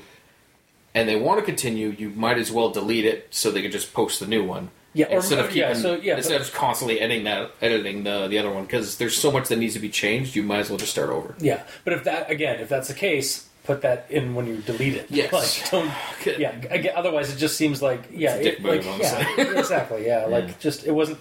[0.95, 3.93] and they want to continue, you might as well delete it so they can just
[3.95, 4.71] post the new one.
[4.95, 8.27] Yeah, or- instead of yeah, so, yeah, instead but- of constantly editing that, editing the
[8.29, 10.35] the other one, because there's so much that needs to be changed.
[10.35, 11.35] You might as well just start over.
[11.39, 14.95] Yeah, but if that again, if that's the case, put that in when you delete
[14.95, 15.07] it.
[15.11, 15.33] Yes.
[15.33, 15.93] Like, don't.
[16.39, 16.93] Yeah.
[16.97, 20.07] Otherwise, it just seems like yeah, It's a dick it, like, yeah, exactly.
[20.07, 21.19] Yeah, like just it wasn't.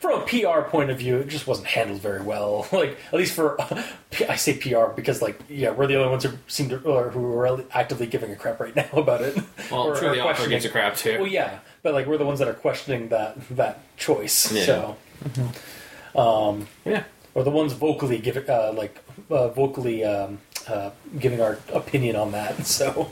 [0.00, 2.66] From a PR point of view, it just wasn't handled very well.
[2.72, 3.60] Like at least for,
[4.28, 7.38] I say PR because like yeah, we're the only ones who seem to or who
[7.38, 9.36] are actively giving a crap right now about it.
[9.70, 11.18] Well, Or- sure the author gives a crap too.
[11.18, 14.50] Well, yeah, but like we're the ones that are questioning that that choice.
[14.50, 14.64] Yeah.
[14.64, 16.18] So, mm-hmm.
[16.18, 17.04] um, yeah.
[17.34, 18.98] Or the ones vocally giving uh, like
[19.30, 22.66] uh, vocally um, uh, giving our opinion on that.
[22.66, 23.04] So,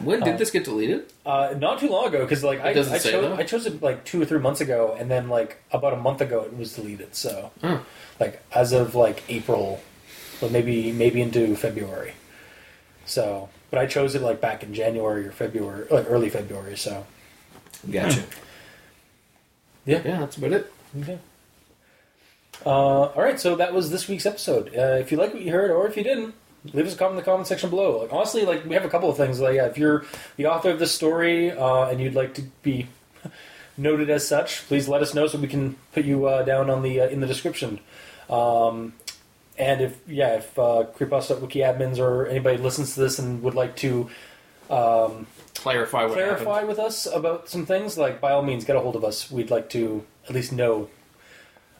[0.00, 1.12] When did this get deleted?
[1.26, 2.88] uh, not too long ago, because like I, I, chose.
[2.90, 6.20] I chose it like two or three months ago, and then like about a month
[6.20, 7.14] ago it was deleted.
[7.14, 7.50] So,
[8.18, 9.80] like as of like April,
[10.40, 12.12] or maybe maybe into February.
[13.06, 16.76] So, but I chose it like back in January or February, like early February.
[16.76, 17.04] So,
[17.90, 18.22] Gotcha.
[19.84, 20.00] yeah.
[20.04, 20.72] Yeah, that's about it.
[21.00, 21.18] Okay.
[22.64, 22.68] Uh,
[23.06, 24.68] all right, so that was this week's episode.
[24.76, 26.34] Uh, if you like what you heard, or if you didn't,
[26.72, 28.00] leave us a comment in the comment section below.
[28.02, 29.40] Like honestly, like we have a couple of things.
[29.40, 30.04] Like yeah, if you're
[30.36, 32.88] the author of this story uh, and you'd like to be
[33.76, 36.82] noted as such, please let us know so we can put you uh, down on
[36.82, 37.80] the uh, in the description.
[38.28, 38.94] Um,
[39.56, 43.54] and if yeah, if uh, Creepypasta Wiki admins or anybody listens to this and would
[43.54, 44.10] like to
[44.70, 46.68] um, Clarify clarify happened.
[46.68, 49.30] with us about some things, like by all means, get a hold of us.
[49.30, 50.88] We'd like to at least know,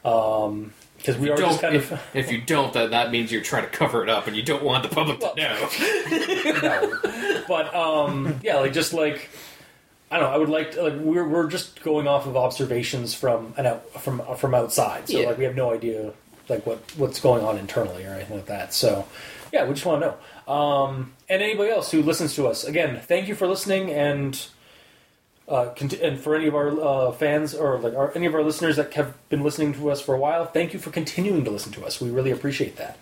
[0.03, 3.41] because we are Don't, just kind if, of if you don't, that that means you're
[3.41, 6.61] trying to cover it up, and you don't want the public to know.
[6.61, 7.43] no.
[7.47, 9.29] but um, yeah, like just like
[10.09, 10.35] I don't know.
[10.35, 14.01] I would like to, like we're we're just going off of observations from an out,
[14.01, 15.27] from from outside, so Yeah.
[15.27, 16.13] like we have no idea
[16.49, 18.73] like what what's going on internally or anything like that.
[18.73, 19.07] So
[19.53, 20.07] yeah, we just want to
[20.47, 20.53] know.
[20.53, 24.47] Um, and anybody else who listens to us, again, thank you for listening and.
[25.51, 28.77] Uh, and for any of our uh, fans or like our, any of our listeners
[28.77, 31.73] that have been listening to us for a while, thank you for continuing to listen
[31.73, 31.99] to us.
[31.99, 32.97] We really appreciate that.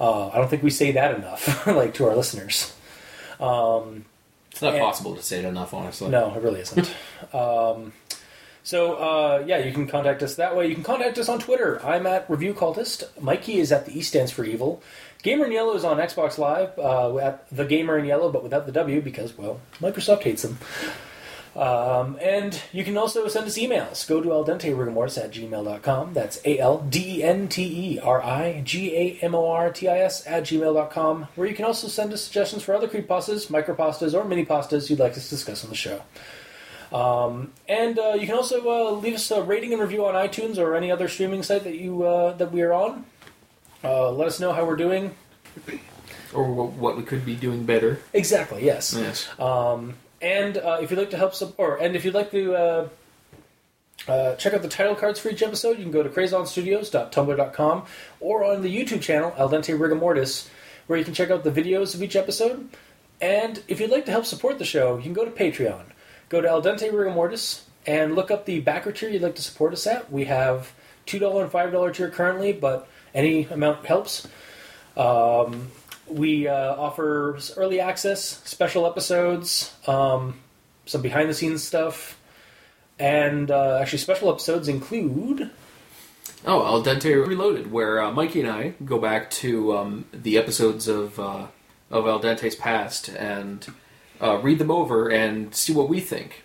[0.00, 2.74] Uh, I don't think we say that enough, like to our listeners.
[4.56, 6.08] It's not And- possible to say it enough, honestly.
[6.08, 6.90] No, it really isn't.
[7.34, 7.92] um,
[8.62, 10.68] so uh, yeah, you can contact us that way.
[10.68, 11.84] You can contact us on Twitter.
[11.84, 13.04] I'm at Review Cultist.
[13.20, 14.82] Mikey is at the E stands for Evil.
[15.22, 18.64] Gamer in Yellow is on Xbox Live uh, at the Gamer in Yellow, but without
[18.64, 20.58] the W because well, Microsoft hates them.
[21.56, 24.06] Um, and you can also send us emails.
[24.06, 26.12] Go to al dente rigamortis at gmail.com.
[26.12, 27.62] That's A L D E N T
[27.94, 31.54] E R I G A M O R T I S at gmail.com, where you
[31.54, 35.12] can also send us suggestions for other creep creepypastas, micropastas, or mini pastas you'd like
[35.12, 36.02] us to discuss on the show.
[36.92, 40.58] Um, and uh, you can also uh, leave us a rating and review on iTunes
[40.58, 43.06] or any other streaming site that you uh, that we are on.
[43.82, 45.14] Uh, let us know how we're doing.
[46.34, 48.00] Or what, what we could be doing better.
[48.12, 48.64] Exactly.
[48.64, 48.94] Yes.
[48.94, 49.28] Yes.
[49.40, 52.88] Um, and uh, if you'd like to help support, and if you'd like to uh,
[54.08, 57.84] uh, check out the title cards for each episode, you can go to crazonstudios.tumblr.com
[58.20, 60.48] or on the YouTube channel Al Dente Rigamortis,
[60.86, 62.68] where you can check out the videos of each episode.
[63.20, 65.84] And if you'd like to help support the show, you can go to Patreon.
[66.28, 69.72] Go to Al Dente Rigamortis and look up the backer tier you'd like to support
[69.72, 70.12] us at.
[70.12, 70.72] We have
[71.06, 74.26] $2 and $5 tier currently, but any amount helps.
[74.96, 75.70] Um,
[76.08, 80.38] we uh, offer early access, special episodes, um,
[80.86, 82.18] some behind the scenes stuff,
[82.98, 85.50] and uh, actually, special episodes include.
[86.44, 90.86] Oh, Al Dente Reloaded, where uh, Mikey and I go back to um, the episodes
[90.88, 91.46] of uh,
[91.90, 93.66] of Al Dente's past and
[94.20, 96.42] uh, read them over and see what we think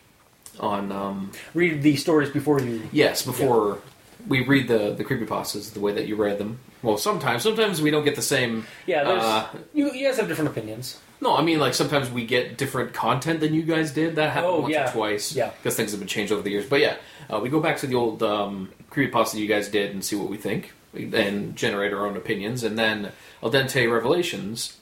[0.60, 0.92] on.
[0.92, 2.82] Um, Read the stories before you.
[2.92, 3.80] yes, before
[4.28, 6.60] we read the the creepypastas the way that you read them.
[6.84, 8.66] Well, sometimes sometimes we don't get the same.
[8.88, 11.00] Yeah, there's, Uh, you, you guys have different opinions.
[11.22, 14.16] No, I mean like sometimes we get different content than you guys did.
[14.16, 14.90] That happened Oh, once yeah.
[14.90, 15.36] or twice.
[15.36, 15.52] Yeah.
[15.58, 16.66] because things have been changed over the years.
[16.68, 16.96] But yeah,
[17.32, 20.30] uh, we go back to the old um, creepypasta you guys did and see what
[20.30, 23.12] we think, and generate our own opinions, and then
[23.44, 24.78] Al Dente Revelations,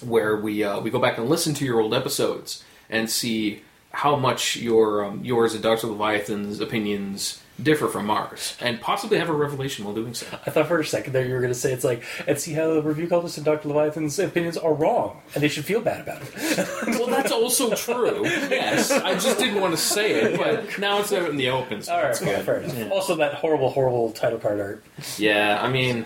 [0.00, 3.62] where we uh, we go back and listen to your old episodes and see
[3.92, 9.28] how much your um, yours and Doctor Leviathan's opinions differ from ours, and possibly have
[9.28, 10.24] a revelation while doing so.
[10.46, 12.52] I thought for a second there you were going to say it's like, and see
[12.52, 13.68] how the review cultists and Dr.
[13.68, 16.68] Leviathan's opinions are wrong, and they should feel bad about it.
[16.98, 18.22] Well, that's also true.
[18.24, 21.82] Yes, I just didn't want to say it, but now it's out in the open.
[21.82, 22.44] So All right, fair, good.
[22.46, 22.92] fair enough.
[22.92, 24.84] Also, that horrible, horrible title card art.
[25.16, 26.04] Yeah, I mean,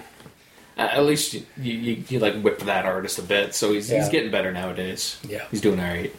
[0.79, 3.99] at least you, you, you, like whipped that artist a bit, so he's, Yeah.
[4.01, 5.19] he's getting better nowadays.
[5.29, 5.45] Yeah.
[5.51, 6.15] he's doing all right.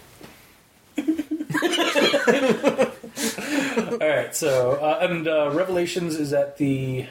[4.02, 7.08] All right, so uh, and uh, Revelations is at the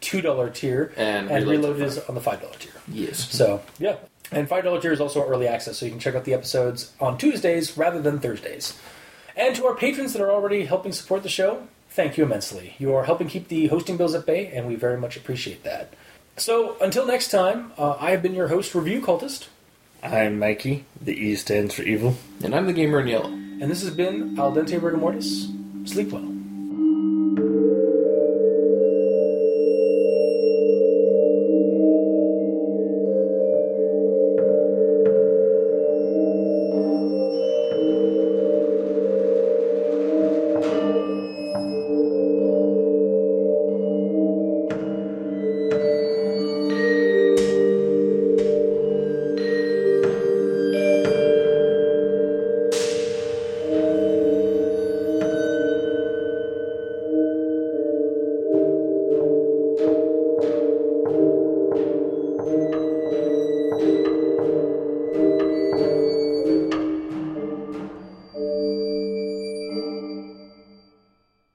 [0.00, 2.72] two dollar tier, And and Reload's Reloaded is on the five dollar tier.
[2.88, 3.30] Yes.
[3.30, 3.96] So yeah,
[4.30, 6.92] and five dollar tier is also early access, so you can check out the episodes
[7.00, 8.78] on Tuesdays rather than Thursdays.
[9.36, 12.74] And to our patrons that are already helping support the show, thank you immensely.
[12.78, 15.94] You are helping keep the hosting bills at bay, and we very much appreciate that.
[16.36, 19.48] So until next time, uh, I have been your host, Review Cultist,
[20.02, 20.84] I'm Mikey.
[21.00, 22.16] The E stands for evil.
[22.42, 23.38] And I'm the gamer in yellow.
[23.62, 25.46] And this has been Al Dente Rigamortis.
[25.88, 26.31] Sleep well.